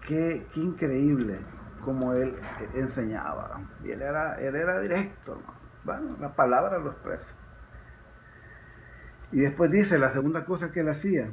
qué, 0.06 0.46
qué 0.54 0.60
increíble 0.60 1.38
como 1.84 2.14
él 2.14 2.34
enseñaba. 2.74 3.60
Y 3.84 3.90
él 3.90 4.02
era, 4.02 4.40
él 4.40 4.54
era 4.56 4.80
directo, 4.80 5.40
Bueno, 5.84 6.16
la 6.20 6.34
palabra 6.34 6.78
lo 6.78 6.92
expresa. 6.92 7.26
Y 9.32 9.40
después 9.40 9.70
dice 9.70 9.98
la 9.98 10.10
segunda 10.10 10.44
cosa 10.44 10.72
que 10.72 10.80
él 10.80 10.88
hacía, 10.88 11.30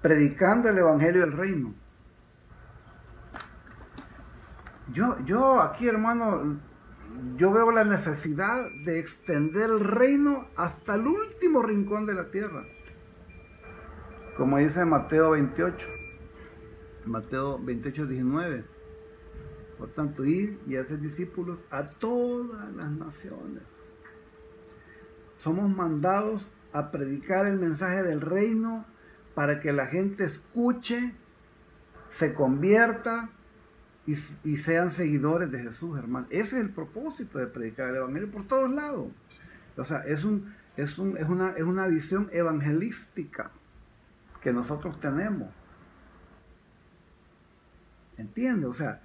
predicando 0.00 0.68
el 0.68 0.78
Evangelio 0.78 1.22
del 1.22 1.32
Reino. 1.32 1.74
Yo, 4.92 5.18
yo 5.24 5.60
aquí, 5.60 5.88
hermano, 5.88 6.58
yo 7.36 7.52
veo 7.52 7.70
la 7.70 7.84
necesidad 7.84 8.70
de 8.84 8.98
extender 8.98 9.70
el 9.70 9.80
reino 9.80 10.46
hasta 10.56 10.94
el 10.94 11.06
último 11.06 11.62
rincón 11.62 12.06
de 12.06 12.14
la 12.14 12.30
tierra. 12.30 12.64
Como 14.36 14.58
dice 14.58 14.84
Mateo 14.84 15.30
28. 15.30 15.86
Mateo 17.06 17.58
28, 17.58 18.06
19. 18.06 18.64
Por 19.78 19.88
tanto, 19.90 20.24
ir 20.24 20.60
y 20.66 20.76
hacer 20.76 21.00
discípulos 21.00 21.58
a 21.70 21.88
todas 21.88 22.72
las 22.74 22.90
naciones. 22.90 23.62
Somos 25.38 25.74
mandados 25.74 26.46
a 26.72 26.90
predicar 26.90 27.46
el 27.46 27.58
mensaje 27.58 28.02
del 28.02 28.20
reino 28.20 28.84
para 29.34 29.60
que 29.60 29.72
la 29.72 29.86
gente 29.86 30.24
escuche, 30.24 31.14
se 32.10 32.34
convierta 32.34 33.30
y, 34.44 34.56
sean 34.56 34.90
seguidores 34.90 35.50
de 35.50 35.62
Jesús, 35.62 35.98
hermano. 35.98 36.26
Ese 36.30 36.56
es 36.56 36.64
el 36.64 36.70
propósito 36.70 37.38
de 37.38 37.46
predicar 37.46 37.88
el 37.90 37.96
Evangelio 37.96 38.30
por 38.30 38.44
todos 38.44 38.70
lados. 38.70 39.08
O 39.76 39.84
sea, 39.84 40.00
es, 40.00 40.24
un, 40.24 40.54
es, 40.76 40.98
un, 40.98 41.16
es, 41.16 41.28
una, 41.28 41.50
es 41.50 41.62
una 41.62 41.86
visión 41.86 42.28
evangelística 42.32 43.50
que 44.40 44.52
nosotros 44.52 45.00
tenemos. 45.00 45.48
¿Entiende? 48.16 48.66
O 48.66 48.74
sea, 48.74 49.00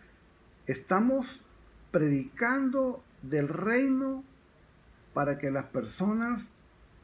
estamos 0.67 1.43
predicando 1.91 3.03
del 3.21 3.47
reino 3.47 4.23
para 5.13 5.37
que 5.37 5.51
las 5.51 5.65
personas 5.65 6.43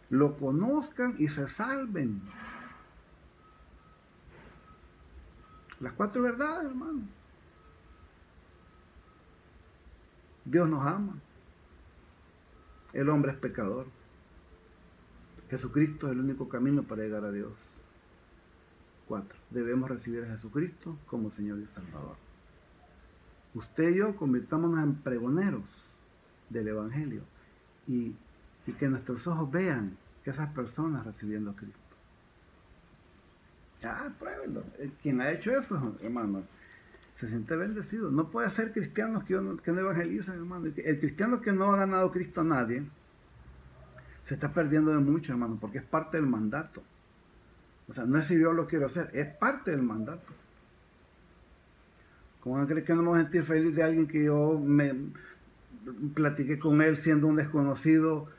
lo 0.09 0.37
conozcan 0.37 1.15
y 1.17 1.29
se 1.29 1.47
salven. 1.47 2.21
Las 5.79 5.93
cuatro 5.93 6.21
verdades, 6.21 6.69
hermano. 6.69 7.20
Dios 10.45 10.69
nos 10.69 10.85
ama. 10.85 11.15
El 12.93 13.09
hombre 13.09 13.31
es 13.31 13.37
pecador. 13.37 13.87
Jesucristo 15.49 16.07
es 16.07 16.13
el 16.13 16.19
único 16.19 16.49
camino 16.49 16.83
para 16.83 17.03
llegar 17.03 17.23
a 17.25 17.31
Dios. 17.31 17.51
Cuatro. 19.07 19.37
Debemos 19.49 19.89
recibir 19.89 20.23
a 20.23 20.27
Jesucristo 20.27 20.97
como 21.07 21.31
Señor 21.31 21.59
y 21.59 21.65
Salvador. 21.67 22.15
Usted 23.53 23.89
y 23.89 23.95
yo 23.95 24.15
convirtámonos 24.15 24.83
en 24.83 24.95
pregoneros 24.95 25.63
del 26.49 26.69
Evangelio 26.69 27.21
y, 27.87 28.15
y 28.65 28.71
que 28.73 28.87
nuestros 28.87 29.27
ojos 29.27 29.51
vean 29.51 29.97
esas 30.25 30.49
personas 30.53 31.05
recibiendo 31.05 31.51
a 31.51 31.55
Cristo. 31.55 31.79
Ya, 33.81 34.13
pruébenlo. 34.19 34.63
Eh, 34.77 34.91
quien 35.01 35.19
ha 35.21 35.31
hecho 35.31 35.57
eso, 35.57 35.97
hermano, 36.01 36.43
se 37.21 37.27
siente 37.27 37.55
bendecido. 37.55 38.09
No 38.09 38.31
puede 38.31 38.49
ser 38.49 38.73
cristianos 38.73 39.23
que, 39.25 39.35
no, 39.35 39.57
que 39.57 39.71
no 39.71 39.81
evangelizan, 39.81 40.37
hermano. 40.37 40.71
El 40.75 40.99
cristiano 40.99 41.39
que 41.39 41.51
no 41.51 41.71
ha 41.71 41.77
ganado 41.77 42.11
Cristo 42.11 42.41
a 42.41 42.43
nadie, 42.43 42.81
se 44.23 44.33
está 44.33 44.51
perdiendo 44.51 44.89
de 44.89 44.97
mucho, 44.97 45.31
hermano, 45.31 45.59
porque 45.61 45.77
es 45.77 45.83
parte 45.83 46.17
del 46.17 46.25
mandato. 46.25 46.81
O 47.87 47.93
sea, 47.93 48.05
no 48.05 48.17
es 48.17 48.25
si 48.25 48.39
yo 48.39 48.53
lo 48.53 48.65
quiero 48.65 48.87
hacer, 48.87 49.11
es 49.13 49.27
parte 49.27 49.69
del 49.69 49.83
mandato. 49.83 50.33
¿Cómo 52.39 52.55
van 52.55 52.63
a 52.63 52.67
creer 52.67 52.85
que 52.85 52.95
no 52.95 53.03
me 53.03 53.09
voy 53.09 53.19
a 53.19 53.21
sentir 53.21 53.43
feliz 53.43 53.75
de 53.75 53.83
alguien 53.83 54.07
que 54.07 54.23
yo 54.23 54.59
me 54.59 54.95
platiqué 56.15 56.57
con 56.57 56.81
él 56.81 56.97
siendo 56.97 57.27
un 57.27 57.35
desconocido? 57.35 58.29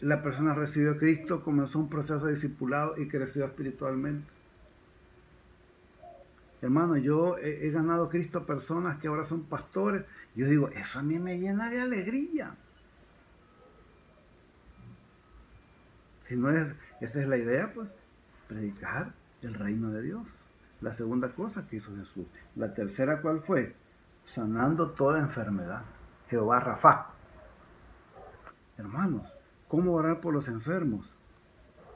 La 0.00 0.22
persona 0.22 0.52
recibió 0.52 0.98
Cristo, 0.98 1.42
comenzó 1.42 1.78
un 1.78 1.88
proceso 1.88 2.26
discipulado 2.26 2.94
y 2.98 3.08
creció 3.08 3.46
espiritualmente. 3.46 4.37
Hermano, 6.60 6.96
yo 6.96 7.38
he, 7.38 7.70
ganado 7.70 8.04
a 8.04 8.08
Cristo 8.08 8.44
personas 8.44 8.98
que 8.98 9.08
ahora 9.08 9.24
son 9.24 9.44
pastores. 9.44 10.04
Yo 10.34 10.46
digo, 10.46 10.68
eso 10.68 10.98
a 10.98 11.02
mí 11.02 11.18
me 11.18 11.38
llena 11.38 11.70
de 11.70 11.80
alegría. 11.80 12.54
Si 16.26 16.36
no 16.36 16.50
es, 16.50 16.66
esa 17.00 17.20
es 17.20 17.28
la 17.28 17.36
idea, 17.36 17.72
pues, 17.72 17.88
predicar 18.48 19.12
el 19.42 19.54
reino 19.54 19.90
de 19.90 20.02
Dios. 20.02 20.26
La 20.80 20.92
segunda 20.92 21.28
cosa 21.28 21.66
que 21.66 21.76
hizo 21.76 21.94
Jesús. 21.96 22.26
La 22.56 22.74
tercera, 22.74 23.20
¿cuál 23.20 23.40
fue? 23.40 23.74
Sanando 24.24 24.90
toda 24.90 25.20
enfermedad. 25.20 25.82
Jehová 26.28 26.60
Rafa. 26.60 27.06
Hermanos, 28.76 29.32
¿cómo 29.68 29.94
orar 29.94 30.20
por 30.20 30.34
los 30.34 30.46
enfermos? 30.48 31.10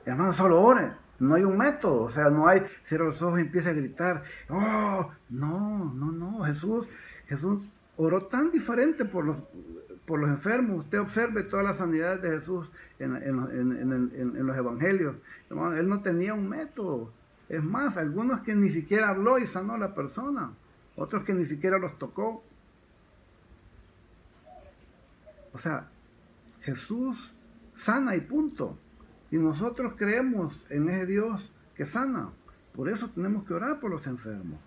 Hermanos, 0.05 0.37
solo 0.37 0.61
oren. 0.61 1.02
No 1.18 1.35
hay 1.35 1.44
un 1.44 1.57
método, 1.57 2.03
o 2.03 2.11
sea, 2.11 2.31
no 2.31 2.48
hay, 2.48 2.62
cierra 2.85 3.05
los 3.05 3.22
ojos 3.22 3.38
y 3.38 3.42
empieza 3.42 3.70
a 3.70 3.75
gritar, 3.75 4.25
oh, 4.48 5.11
no, 5.31 5.92
no, 5.94 6.11
no, 6.11 6.44
Jesús, 6.44 6.87
Jesús 7.29 7.62
oró 7.96 8.25
tan 8.27 8.51
diferente 8.51 9.05
por 9.05 9.25
los, 9.25 9.37
por 10.07 10.18
los 10.18 10.29
enfermos. 10.29 10.85
Usted 10.85 11.01
observe 11.01 11.44
todas 11.44 11.64
las 11.64 11.79
sanidades 11.79 12.22
de 12.22 12.31
Jesús 12.31 12.70
en, 12.98 13.16
en 13.16 14.46
los 14.46 14.57
evangelios. 14.57 15.16
Él 15.51 15.88
no 15.88 16.01
tenía 16.01 16.35
un 16.35 16.48
método. 16.48 17.12
Es 17.48 17.62
más, 17.62 17.96
algunos 17.96 18.40
que 18.40 18.55
ni 18.55 18.70
siquiera 18.70 19.11
habló 19.11 19.38
y 19.38 19.46
sanó 19.46 19.75
a 19.75 19.79
la 19.79 19.94
persona, 19.94 20.53
otros 20.96 21.25
que 21.25 21.35
ni 21.35 21.46
siquiera 21.46 21.79
los 21.79 21.98
tocó. 21.98 22.42
O 25.53 25.59
sea, 25.59 25.87
Jesús 26.62 27.33
sana 27.77 28.16
y 28.16 28.20
punto. 28.20 28.79
Y 29.33 29.38
nosotros 29.38 29.95
creemos 29.97 30.62
en 30.68 30.88
ese 30.90 31.07
Dios 31.07 31.53
que 31.75 31.87
sana. 31.87 32.29
Por 32.75 32.88
eso 32.88 33.09
tenemos 33.09 33.45
que 33.45 33.55
orar 33.55 33.81
por 33.81 33.90
los 33.90 34.07
enfermos. 34.07 34.61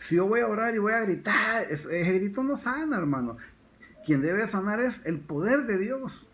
Si 0.00 0.16
yo 0.16 0.26
voy 0.26 0.40
a 0.40 0.48
orar 0.48 0.74
y 0.74 0.78
voy 0.78 0.92
a 0.92 1.00
gritar, 1.00 1.66
ese 1.70 2.12
grito 2.12 2.42
no 2.42 2.56
sana, 2.56 2.98
hermano. 2.98 3.36
Quien 4.04 4.20
debe 4.20 4.46
sanar 4.46 4.80
es 4.80 5.00
el 5.06 5.20
poder 5.20 5.66
de 5.66 5.78
Dios. 5.78 6.26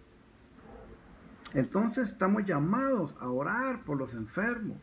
Entonces 1.53 2.09
estamos 2.09 2.44
llamados 2.44 3.14
a 3.20 3.29
orar 3.29 3.83
por 3.83 3.98
los 3.98 4.12
enfermos. 4.14 4.79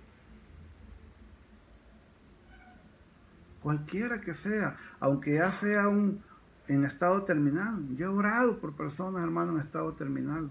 Cualquiera 3.62 4.22
que 4.22 4.34
sea, 4.34 4.78
aunque 5.00 5.34
ya 5.36 5.52
sea 5.52 5.88
un 5.88 6.22
en 6.68 6.86
estado 6.86 7.24
terminal. 7.24 7.84
Yo 7.96 8.06
he 8.06 8.10
orado 8.10 8.60
por 8.60 8.74
personas, 8.74 9.24
hermano, 9.24 9.54
en 9.54 9.60
estado 9.60 9.94
terminal. 9.94 10.50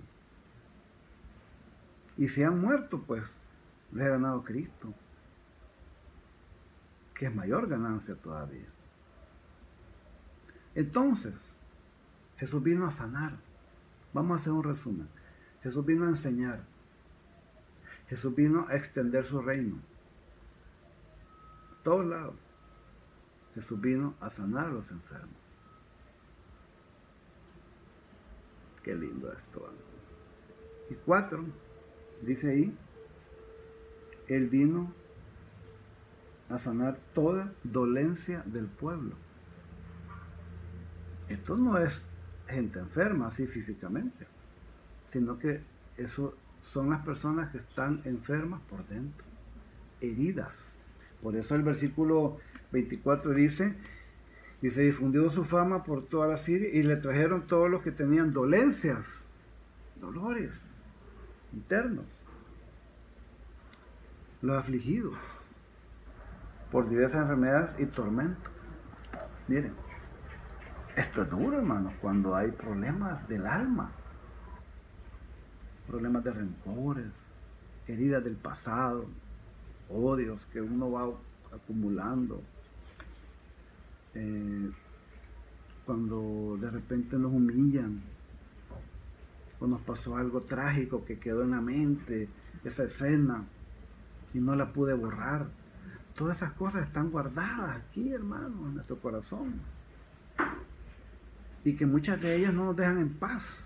Y 2.21 2.29
si 2.29 2.43
han 2.43 2.61
muerto, 2.61 3.01
pues 3.01 3.25
les 3.93 4.07
he 4.07 4.11
ganado 4.11 4.45
Cristo, 4.45 4.93
que 7.15 7.25
es 7.25 7.35
mayor 7.35 7.67
ganancia 7.67 8.15
todavía. 8.15 8.67
Entonces, 10.75 11.33
Jesús 12.37 12.63
vino 12.63 12.87
a 12.87 12.91
sanar. 12.91 13.33
Vamos 14.13 14.33
a 14.33 14.41
hacer 14.43 14.53
un 14.53 14.65
resumen. 14.65 15.09
Jesús 15.63 15.83
vino 15.87 16.05
a 16.05 16.09
enseñar. 16.11 16.61
Jesús 18.11 18.35
vino 18.35 18.67
a 18.69 18.77
extender 18.77 19.25
su 19.25 19.41
reino. 19.41 19.79
todos 21.83 22.05
lados. 22.05 22.37
Jesús 23.55 23.81
vino 23.81 24.13
a 24.21 24.29
sanar 24.29 24.67
a 24.67 24.73
los 24.73 24.91
enfermos. 24.91 25.41
Qué 28.83 28.95
lindo 28.95 29.33
esto. 29.33 29.73
Y 30.91 30.95
cuatro, 31.07 31.47
dice 32.23 32.51
ahí, 32.51 32.77
Él 34.29 34.49
vino 34.49 34.93
a 36.49 36.59
sanar 36.59 36.99
toda 37.15 37.53
dolencia 37.63 38.43
del 38.47 38.67
pueblo. 38.67 39.15
Esto 41.29 41.57
no 41.57 41.79
es 41.79 42.03
gente 42.49 42.81
enferma 42.81 43.29
así 43.29 43.47
físicamente 43.47 44.27
sino 45.13 45.39
que 45.39 45.61
eso 45.97 46.35
son 46.73 46.91
las 46.91 47.05
personas 47.05 47.51
que 47.51 47.59
están 47.59 48.01
enfermas 48.05 48.61
por 48.69 48.87
dentro, 48.87 49.25
heridas. 50.01 50.57
Por 51.23 51.37
eso 51.37 51.55
el 51.55 51.63
versículo 51.63 52.39
24 52.73 53.33
dice, 53.35 53.75
y 54.63 54.71
se 54.71 54.83
difundió 54.83 55.31
su 55.31 55.45
fama 55.45 55.85
por 55.85 56.07
toda 56.07 56.29
la 56.29 56.37
Siria 56.37 56.69
y 56.73 56.83
le 56.83 56.97
trajeron 56.97 57.47
todos 57.47 57.71
los 57.71 57.83
que 57.83 57.93
tenían 57.93 58.33
dolencias, 58.33 59.25
dolores 60.01 60.51
internos, 61.53 62.05
los 64.43 64.57
afligidos 64.57 65.15
por 66.71 66.89
diversas 66.89 67.23
enfermedades 67.23 67.71
y 67.79 67.87
tormentos. 67.87 68.53
Miren, 69.49 69.73
esto 70.97 71.23
es 71.23 71.31
duro, 71.31 71.59
hermanos, 71.59 71.93
cuando 72.01 72.35
hay 72.37 72.51
problemas 72.53 73.27
del 73.29 73.47
alma 73.47 73.91
problemas 75.91 76.23
de 76.23 76.31
rencores, 76.31 77.07
heridas 77.89 78.23
del 78.23 78.37
pasado, 78.37 79.07
odios 79.89 80.41
que 80.53 80.61
uno 80.61 80.93
va 80.93 81.11
acumulando. 81.53 82.41
Eh, 84.15 84.71
cuando 85.85 86.57
de 86.61 86.71
repente 86.71 87.17
nos 87.17 87.33
humillan, 87.33 88.01
o 89.61 89.67
nos 89.67 89.81
pasó 89.83 90.17
algo 90.17 90.41
trágico 90.41 91.05
que 91.05 91.19
quedó 91.19 91.43
en 91.43 91.51
la 91.51 91.61
mente, 91.61 92.29
esa 92.65 92.85
escena, 92.85 93.45
y 94.35 94.39
no 94.39 94.57
la 94.57 94.73
pude 94.73 94.95
borrar. 94.95 95.47
Todas 96.15 96.39
esas 96.39 96.53
cosas 96.53 96.87
están 96.87 97.11
guardadas 97.11 97.77
aquí, 97.77 98.13
hermano, 98.13 98.69
en 98.69 98.75
nuestro 98.75 98.97
corazón. 98.99 99.61
Y 101.65 101.77
que 101.77 101.87
muchas 101.87 102.21
de 102.21 102.37
ellas 102.37 102.55
no 102.55 102.67
nos 102.67 102.77
dejan 102.77 102.99
en 102.99 103.11
paz. 103.11 103.65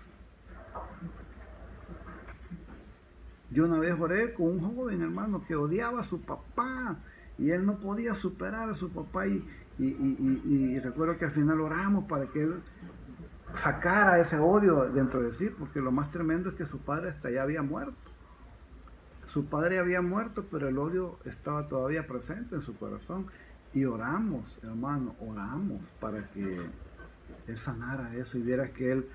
Yo 3.51 3.65
una 3.65 3.79
vez 3.79 3.97
oré 3.99 4.33
con 4.33 4.47
un 4.47 4.75
joven 4.75 5.01
hermano 5.01 5.45
que 5.45 5.55
odiaba 5.55 6.01
a 6.01 6.03
su 6.03 6.19
papá 6.21 6.97
y 7.37 7.51
él 7.51 7.65
no 7.65 7.77
podía 7.77 8.13
superar 8.13 8.69
a 8.69 8.75
su 8.75 8.89
papá 8.89 9.27
y, 9.27 9.45
y, 9.77 10.79
recuerdo 10.79 11.17
que 11.17 11.25
al 11.25 11.31
final 11.31 11.61
oramos 11.61 12.05
para 12.05 12.27
que 12.27 12.43
él 12.43 12.55
sacara 13.57 14.19
ese 14.19 14.37
odio 14.37 14.89
dentro 14.91 15.21
de 15.21 15.33
sí, 15.33 15.49
porque 15.49 15.79
lo 15.79 15.91
más 15.91 16.11
tremendo 16.11 16.49
es 16.49 16.55
que 16.55 16.65
su 16.65 16.79
padre 16.79 17.09
hasta 17.09 17.29
ya 17.29 17.43
había 17.43 17.61
muerto. 17.61 17.95
Su 19.27 19.45
padre 19.45 19.79
había 19.79 20.01
muerto, 20.01 20.45
pero 20.49 20.67
el 20.67 20.77
odio 20.77 21.19
estaba 21.25 21.67
todavía 21.67 22.07
presente 22.07 22.55
en 22.55 22.61
su 22.61 22.77
corazón. 22.77 23.27
Y 23.73 23.83
oramos, 23.85 24.57
hermano, 24.63 25.15
oramos 25.19 25.81
para 25.99 26.29
que 26.29 26.61
él 27.47 27.59
sanara 27.59 28.15
eso 28.15 28.37
y 28.37 28.41
viera 28.41 28.69
que 28.69 28.91
él 28.91 29.09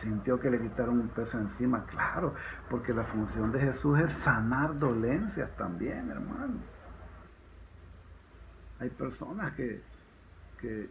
sintió 0.00 0.40
que 0.40 0.50
le 0.50 0.60
quitaron 0.60 1.00
un 1.00 1.08
peso 1.08 1.38
encima, 1.38 1.84
claro, 1.84 2.34
porque 2.70 2.94
la 2.94 3.04
función 3.04 3.52
de 3.52 3.60
Jesús 3.60 3.98
es 4.00 4.12
sanar 4.12 4.78
dolencias 4.78 5.54
también, 5.56 6.10
hermano. 6.10 6.54
Hay 8.78 8.88
personas 8.88 9.52
que, 9.52 9.82
que 10.58 10.88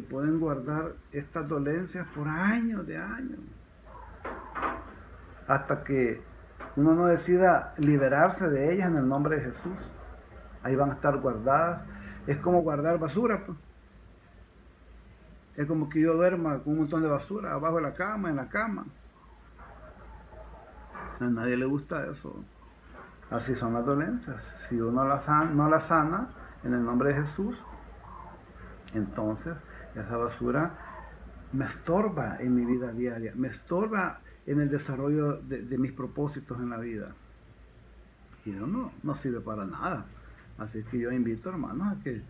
pueden 0.00 0.38
guardar 0.38 0.92
estas 1.10 1.48
dolencias 1.48 2.06
por 2.14 2.28
años 2.28 2.86
de 2.86 2.96
años, 2.96 3.40
hasta 5.48 5.82
que 5.82 6.22
uno 6.76 6.94
no 6.94 7.06
decida 7.06 7.74
liberarse 7.76 8.48
de 8.48 8.72
ellas 8.72 8.88
en 8.88 8.98
el 8.98 9.08
nombre 9.08 9.36
de 9.36 9.42
Jesús. 9.46 9.76
Ahí 10.62 10.76
van 10.76 10.90
a 10.90 10.94
estar 10.94 11.18
guardadas. 11.18 11.82
Es 12.26 12.38
como 12.38 12.62
guardar 12.62 12.98
basura. 12.98 13.44
Pues. 13.44 13.58
Es 15.56 15.66
como 15.66 15.88
que 15.88 16.00
yo 16.00 16.14
duerma 16.14 16.58
con 16.58 16.74
un 16.74 16.78
montón 16.80 17.02
de 17.02 17.08
basura 17.08 17.54
abajo 17.54 17.76
de 17.76 17.82
la 17.82 17.94
cama, 17.94 18.30
en 18.30 18.36
la 18.36 18.48
cama. 18.48 18.86
A 21.18 21.24
nadie 21.24 21.56
le 21.56 21.66
gusta 21.66 22.06
eso. 22.06 22.44
Así 23.30 23.54
son 23.56 23.74
las 23.74 23.84
dolencias. 23.84 24.42
Si 24.68 24.80
uno 24.80 25.04
no 25.04 25.68
la 25.68 25.80
sana 25.80 26.28
en 26.62 26.74
el 26.74 26.84
nombre 26.84 27.12
de 27.12 27.22
Jesús, 27.22 27.56
entonces 28.94 29.56
esa 29.94 30.16
basura 30.16 30.72
me 31.52 31.64
estorba 31.64 32.36
en 32.38 32.54
mi 32.54 32.64
vida 32.64 32.92
diaria, 32.92 33.32
me 33.34 33.48
estorba 33.48 34.20
en 34.46 34.60
el 34.60 34.70
desarrollo 34.70 35.36
de, 35.38 35.78
mis 35.78 35.92
propósitos 35.92 36.58
en 36.58 36.70
la 36.70 36.78
vida. 36.78 37.12
Y 38.44 38.54
eso 38.54 38.66
no, 38.66 38.92
no 39.02 39.14
sirve 39.14 39.40
para 39.40 39.64
nada. 39.64 40.06
Así 40.58 40.82
que 40.84 40.98
yo 40.98 41.10
invito, 41.12 41.50
hermanos, 41.50 41.98
a 41.98 42.02
que, 42.02 42.22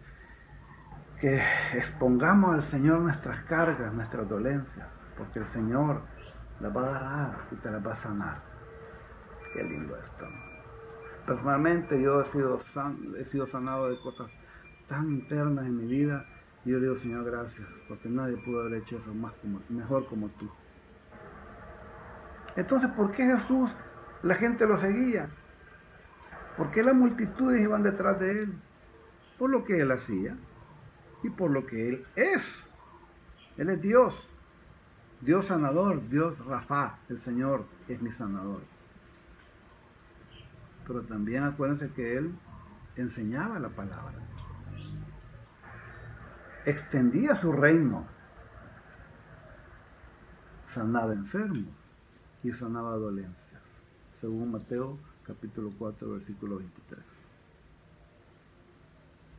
que 1.21 1.43
expongamos 1.75 2.55
al 2.55 2.63
Señor 2.63 3.01
nuestras 3.01 3.45
cargas, 3.45 3.93
nuestras 3.93 4.29
dolencias, 4.29 4.87
porque 5.17 5.41
el 5.41 5.47
Señor 5.47 6.01
las 6.61 6.77
va 6.77 6.89
a 6.89 7.01
dar 7.01 7.39
y 7.53 7.55
te 7.57 7.71
las 7.71 7.87
va 7.87 7.93
a 7.93 7.97
sanar. 7.97 8.43
Qué 9.53 9.63
lindo 9.63 9.97
esto. 9.97 10.27
Personalmente 11.27 12.01
yo 12.01 12.23
he 12.23 12.25
sido, 12.27 12.61
he 13.19 13.25
sido 13.25 13.47
sanado 13.47 13.89
de 13.89 14.01
cosas 14.01 14.31
tan 14.89 15.11
internas 15.11 15.67
en 15.67 15.77
mi 15.77 15.87
vida 15.87 16.27
y 16.65 16.71
yo 16.71 16.77
le 16.77 16.83
digo, 16.83 16.97
Señor, 16.97 17.25
gracias, 17.25 17.67
porque 17.89 18.09
nadie 18.09 18.37
pudo 18.37 18.61
haber 18.61 18.83
hecho 18.83 18.99
eso 18.99 19.15
más 19.15 19.33
como, 19.35 19.61
mejor 19.69 20.07
como 20.07 20.29
tú. 20.29 20.51
Entonces, 22.57 22.91
¿por 22.91 23.13
qué 23.13 23.25
Jesús 23.25 23.71
la 24.23 24.35
gente 24.35 24.67
lo 24.67 24.77
seguía? 24.77 25.31
¿Por 26.57 26.71
qué 26.71 26.83
las 26.83 26.95
multitudes 26.95 27.63
iban 27.63 27.83
detrás 27.83 28.21
de 28.21 28.43
él? 28.43 28.53
Por 29.39 29.51
lo 29.51 29.65
que 29.65 29.81
él 29.81 29.91
hacía 29.91 30.37
y 31.23 31.31
por 31.31 31.51
lo 31.51 31.67
que 31.67 31.89
él 31.89 32.07
es. 32.17 32.67
Él 33.57 33.71
es 33.71 33.81
Dios. 33.81 34.29
Dios 35.21 35.47
sanador, 35.47 36.07
Dios 36.09 36.39
Rafa, 36.47 36.99
el 37.09 37.21
Señor 37.21 37.65
es 37.89 38.01
mi 38.03 38.11
sanador. 38.11 38.61
Pero 40.87 41.03
también 41.03 41.45
acuérdense 41.45 41.91
que 41.91 42.17
él 42.17 42.35
enseñaba 42.97 43.59
la 43.59 43.69
palabra. 43.69 44.30
Extendía 46.65 47.35
su 47.35 47.53
reino. 47.53 48.07
Sanaba 50.69 51.13
enfermos 51.13 51.75
y 52.43 52.53
sanaba 52.53 52.97
dolencias, 52.97 53.63
según 54.21 54.53
Mateo 54.53 54.99
capítulo 55.27 55.73
4, 55.79 56.11
versículo 56.13 56.59
23. 56.59 57.05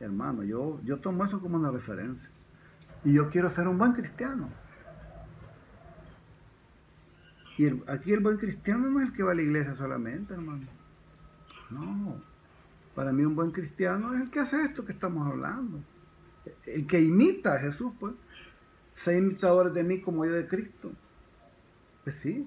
Hermano, 0.00 0.42
yo, 0.42 0.80
yo 0.84 0.98
tomo 0.98 1.24
eso 1.24 1.40
como 1.40 1.56
una 1.56 1.70
referencia. 1.70 2.28
Y 3.04 3.12
yo 3.12 3.30
quiero 3.30 3.50
ser 3.50 3.68
un 3.68 3.78
buen 3.78 3.92
cristiano. 3.92 4.48
Y 7.56 7.66
aquí 7.88 8.12
el 8.12 8.20
buen 8.20 8.38
cristiano 8.38 8.88
no 8.88 9.00
es 9.00 9.08
el 9.08 9.14
que 9.14 9.22
va 9.22 9.32
a 9.32 9.34
la 9.34 9.42
iglesia 9.42 9.76
solamente, 9.76 10.34
hermano. 10.34 10.66
No. 11.70 12.16
Para 12.94 13.12
mí 13.12 13.24
un 13.24 13.36
buen 13.36 13.52
cristiano 13.52 14.14
es 14.14 14.22
el 14.22 14.30
que 14.30 14.40
hace 14.40 14.62
esto 14.62 14.84
que 14.84 14.92
estamos 14.92 15.26
hablando. 15.26 15.78
El 16.66 16.86
que 16.86 17.00
imita 17.00 17.54
a 17.54 17.58
Jesús, 17.58 17.92
pues. 17.98 18.14
Sea 18.96 19.16
imitador 19.16 19.72
de 19.72 19.82
mí 19.82 20.00
como 20.00 20.24
yo 20.24 20.32
de 20.32 20.46
Cristo. 20.46 20.92
Pues 22.04 22.16
sí. 22.16 22.46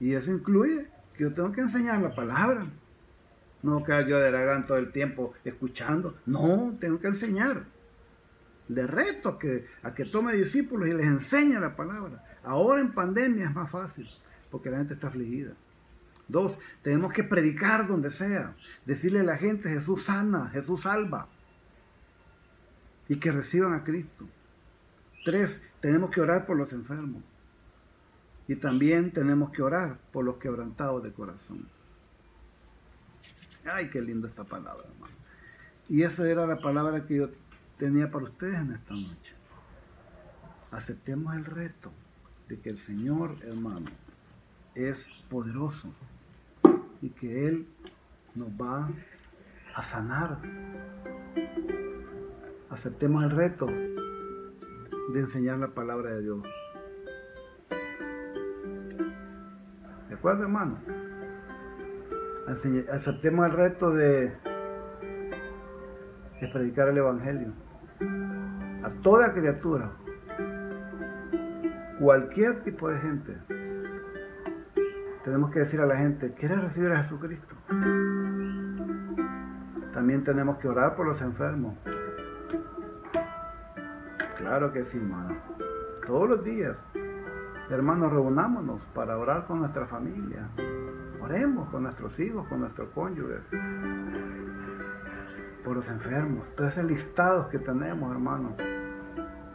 Y 0.00 0.14
eso 0.14 0.32
incluye 0.32 0.86
que 1.16 1.24
yo 1.24 1.32
tengo 1.32 1.52
que 1.52 1.60
enseñar 1.60 2.00
la 2.02 2.14
palabra. 2.14 2.66
No 3.62 3.82
que 3.82 3.92
yo 4.06 4.18
de 4.18 4.28
Aragán 4.28 4.66
todo 4.66 4.76
el 4.76 4.92
tiempo 4.92 5.32
escuchando. 5.44 6.16
No, 6.26 6.76
tengo 6.78 7.00
que 7.00 7.08
enseñar. 7.08 7.64
Le 8.68 8.86
reto 8.86 9.38
que, 9.38 9.66
a 9.82 9.94
que 9.94 10.04
tome 10.04 10.34
discípulos 10.34 10.88
y 10.88 10.92
les 10.92 11.06
enseñe 11.06 11.58
la 11.58 11.76
palabra. 11.76 12.24
Ahora 12.44 12.80
en 12.80 12.92
pandemia 12.92 13.46
es 13.46 13.54
más 13.54 13.70
fácil, 13.70 14.08
porque 14.50 14.70
la 14.70 14.78
gente 14.78 14.94
está 14.94 15.08
afligida. 15.08 15.52
Dos, 16.28 16.58
tenemos 16.82 17.12
que 17.12 17.24
predicar 17.24 17.86
donde 17.86 18.10
sea. 18.10 18.54
Decirle 18.86 19.20
a 19.20 19.24
la 19.24 19.36
gente, 19.36 19.68
Jesús 19.68 20.04
sana, 20.04 20.48
Jesús 20.50 20.82
salva. 20.82 21.28
Y 23.08 23.16
que 23.16 23.32
reciban 23.32 23.74
a 23.74 23.84
Cristo. 23.84 24.26
Tres, 25.24 25.60
tenemos 25.80 26.10
que 26.10 26.20
orar 26.20 26.46
por 26.46 26.56
los 26.56 26.72
enfermos. 26.72 27.22
Y 28.46 28.56
también 28.56 29.10
tenemos 29.12 29.50
que 29.50 29.62
orar 29.62 29.98
por 30.12 30.24
los 30.24 30.36
quebrantados 30.36 31.02
de 31.02 31.12
corazón. 31.12 31.66
Ay, 33.64 33.88
qué 33.88 34.02
linda 34.02 34.28
esta 34.28 34.44
palabra, 34.44 34.84
hermano. 34.84 35.14
Y 35.88 36.02
esa 36.02 36.28
era 36.28 36.46
la 36.46 36.58
palabra 36.58 37.06
que 37.06 37.16
yo 37.16 37.30
tenía 37.78 38.10
para 38.10 38.24
ustedes 38.24 38.56
en 38.56 38.72
esta 38.72 38.94
noche. 38.94 39.34
Aceptemos 40.70 41.34
el 41.34 41.44
reto 41.44 41.90
de 42.48 42.58
que 42.58 42.70
el 42.70 42.78
Señor, 42.78 43.36
hermano, 43.42 43.90
es 44.74 45.06
poderoso 45.30 45.92
y 47.00 47.10
que 47.10 47.48
Él 47.48 47.66
nos 48.34 48.48
va 48.48 48.90
a 49.74 49.82
sanar. 49.82 50.38
Aceptemos 52.74 53.22
el 53.22 53.30
reto 53.30 53.66
de 53.66 55.20
enseñar 55.20 55.58
la 55.58 55.68
palabra 55.68 56.10
de 56.10 56.22
Dios. 56.22 56.42
¿De 60.08 60.14
acuerdo, 60.16 60.42
hermano? 60.42 60.78
aceptemos 62.92 63.46
el 63.46 63.52
reto 63.52 63.92
de, 63.92 64.32
predicar 66.52 66.88
el 66.88 66.98
Evangelio 66.98 67.52
a 68.82 68.90
toda 69.02 69.32
criatura, 69.32 69.92
cualquier 72.00 72.64
tipo 72.64 72.88
de 72.88 72.98
gente. 72.98 73.36
Tenemos 75.22 75.52
que 75.52 75.60
decir 75.60 75.80
a 75.80 75.86
la 75.86 75.96
gente, 75.96 76.34
¿quieres 76.34 76.60
recibir 76.60 76.90
a 76.90 77.04
Jesucristo? 77.04 77.54
También 79.92 80.24
tenemos 80.24 80.58
que 80.58 80.66
orar 80.66 80.96
por 80.96 81.06
los 81.06 81.22
enfermos. 81.22 81.76
Claro 84.54 84.72
que 84.72 84.84
sí, 84.84 84.98
hermano. 84.98 85.34
Todos 86.06 86.28
los 86.28 86.44
días, 86.44 86.78
hermanos, 87.70 88.12
reunámonos 88.12 88.80
para 88.94 89.18
orar 89.18 89.46
con 89.46 89.58
nuestra 89.58 89.84
familia, 89.84 90.48
Oremos 91.20 91.68
con 91.70 91.82
nuestros 91.82 92.16
hijos, 92.20 92.46
con 92.46 92.60
nuestros 92.60 92.88
cónyuges, 92.90 93.40
por 95.64 95.74
los 95.74 95.88
enfermos, 95.88 96.44
todos 96.54 96.70
esos 96.70 96.84
listados 96.84 97.48
que 97.48 97.58
tenemos, 97.58 98.12
hermanos. 98.12 98.52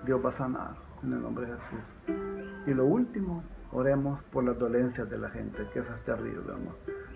Dios 0.05 0.19
va 0.21 0.29
a 0.29 0.33
sanar 0.33 0.75
en 1.01 1.13
el 1.13 1.21
nombre 1.21 1.45
de 1.45 1.53
Jesús. 1.53 2.67
Y 2.67 2.73
lo 2.73 2.85
último, 2.85 3.41
oremos 3.71 4.21
por 4.23 4.43
las 4.43 4.59
dolencias 4.59 5.09
de 5.09 5.17
la 5.17 5.29
gente, 5.29 5.65
que 5.71 5.79
eso 5.79 5.95
es 5.95 6.03
terrible, 6.03 6.41
hermano. 6.45 6.75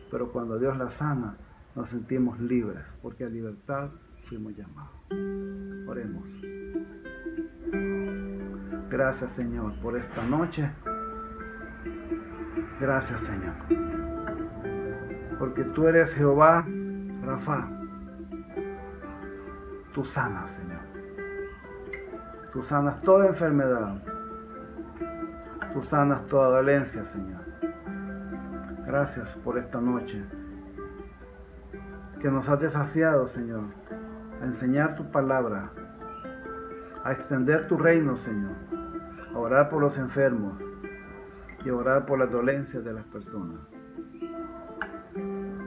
Pero 0.10 0.32
cuando 0.32 0.58
Dios 0.58 0.78
la 0.78 0.90
sana, 0.90 1.36
nos 1.76 1.90
sentimos 1.90 2.40
libres, 2.40 2.86
porque 3.02 3.26
a 3.26 3.30
libertad 3.30 3.90
fuimos 4.30 4.56
llamados. 4.56 4.94
Oremos. 5.86 6.53
Gracias, 8.94 9.32
Señor, 9.32 9.74
por 9.82 9.98
esta 9.98 10.24
noche. 10.24 10.70
Gracias, 12.80 13.22
Señor 13.22 13.54
porque 15.44 15.66
tú 15.66 15.90
eres 15.90 16.14
Jehová 16.14 16.66
Rafa. 17.22 17.68
Tú 19.94 20.06
sanas, 20.06 20.50
Señor. 20.52 20.80
Tú 22.54 22.64
sanas 22.64 23.02
toda 23.02 23.28
enfermedad. 23.28 24.02
Tú 25.74 25.84
sanas 25.84 26.26
toda 26.28 26.48
dolencia, 26.48 27.04
Señor. 27.04 27.42
Gracias 28.86 29.36
por 29.44 29.58
esta 29.58 29.82
noche 29.82 30.24
que 32.22 32.32
nos 32.32 32.48
has 32.48 32.62
desafiado, 32.62 33.28
Señor, 33.28 33.66
a 34.42 34.46
enseñar 34.46 34.96
tu 34.96 35.12
palabra, 35.12 35.72
a 37.04 37.12
extender 37.12 37.68
tu 37.68 37.78
reino, 37.78 38.16
Señor, 38.16 38.56
orar 39.36 39.70
por 39.70 39.82
los 39.82 39.98
enfermos 39.98 40.62
y 41.64 41.70
orar 41.70 42.06
por 42.06 42.20
las 42.20 42.32
dolencias 42.32 42.84
de 42.84 42.94
las 42.94 43.06
personas. 43.06 43.60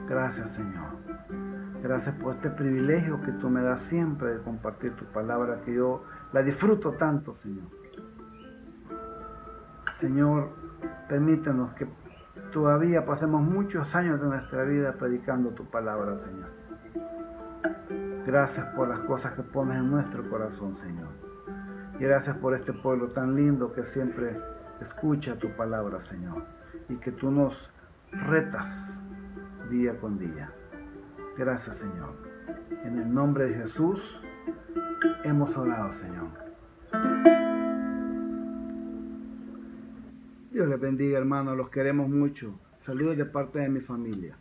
Gracias 0.07 0.51
Señor. 0.51 0.97
Gracias 1.81 2.15
por 2.15 2.35
este 2.35 2.49
privilegio 2.49 3.21
que 3.21 3.31
tú 3.33 3.49
me 3.49 3.61
das 3.61 3.81
siempre 3.81 4.35
de 4.35 4.41
compartir 4.41 4.95
tu 4.95 5.05
palabra, 5.05 5.61
que 5.63 5.73
yo 5.73 6.03
la 6.33 6.41
disfruto 6.41 6.93
tanto, 6.93 7.35
Señor. 7.35 7.67
Señor, 9.95 10.49
Permítenos 11.07 11.73
que 11.73 11.87
todavía 12.51 13.05
pasemos 13.05 13.41
muchos 13.41 13.95
años 13.95 14.21
de 14.21 14.27
nuestra 14.27 14.63
vida 14.63 14.93
predicando 14.93 15.51
tu 15.51 15.65
palabra, 15.65 16.17
Señor. 16.17 16.49
Gracias 18.25 18.65
por 18.75 18.89
las 18.89 18.99
cosas 18.99 19.33
que 19.33 19.43
pones 19.43 19.77
en 19.77 19.89
nuestro 19.89 20.29
corazón, 20.29 20.75
Señor. 20.77 21.26
Y 21.99 22.03
gracias 22.03 22.37
por 22.37 22.53
este 22.53 22.73
pueblo 22.73 23.07
tan 23.07 23.35
lindo 23.35 23.73
que 23.73 23.83
siempre 23.83 24.37
escucha 24.81 25.35
tu 25.37 25.49
palabra, 25.55 26.03
Señor. 26.05 26.43
Y 26.89 26.95
que 26.97 27.11
tú 27.11 27.31
nos 27.31 27.53
retas 28.11 28.91
día 29.69 29.97
con 29.99 30.19
día. 30.19 30.51
Gracias, 31.37 31.75
Señor. 31.77 32.13
En 32.83 32.99
el 32.99 33.13
nombre 33.13 33.45
de 33.45 33.55
Jesús 33.55 33.99
hemos 35.23 35.57
orado, 35.57 35.91
Señor. 35.93 36.27
Dios 40.51 40.67
les 40.67 40.79
bendiga, 40.79 41.17
hermanos. 41.17 41.57
Los 41.57 41.69
queremos 41.69 42.09
mucho. 42.09 42.59
Saludos 42.79 43.17
de 43.17 43.25
parte 43.25 43.59
de 43.59 43.69
mi 43.69 43.79
familia. 43.79 44.37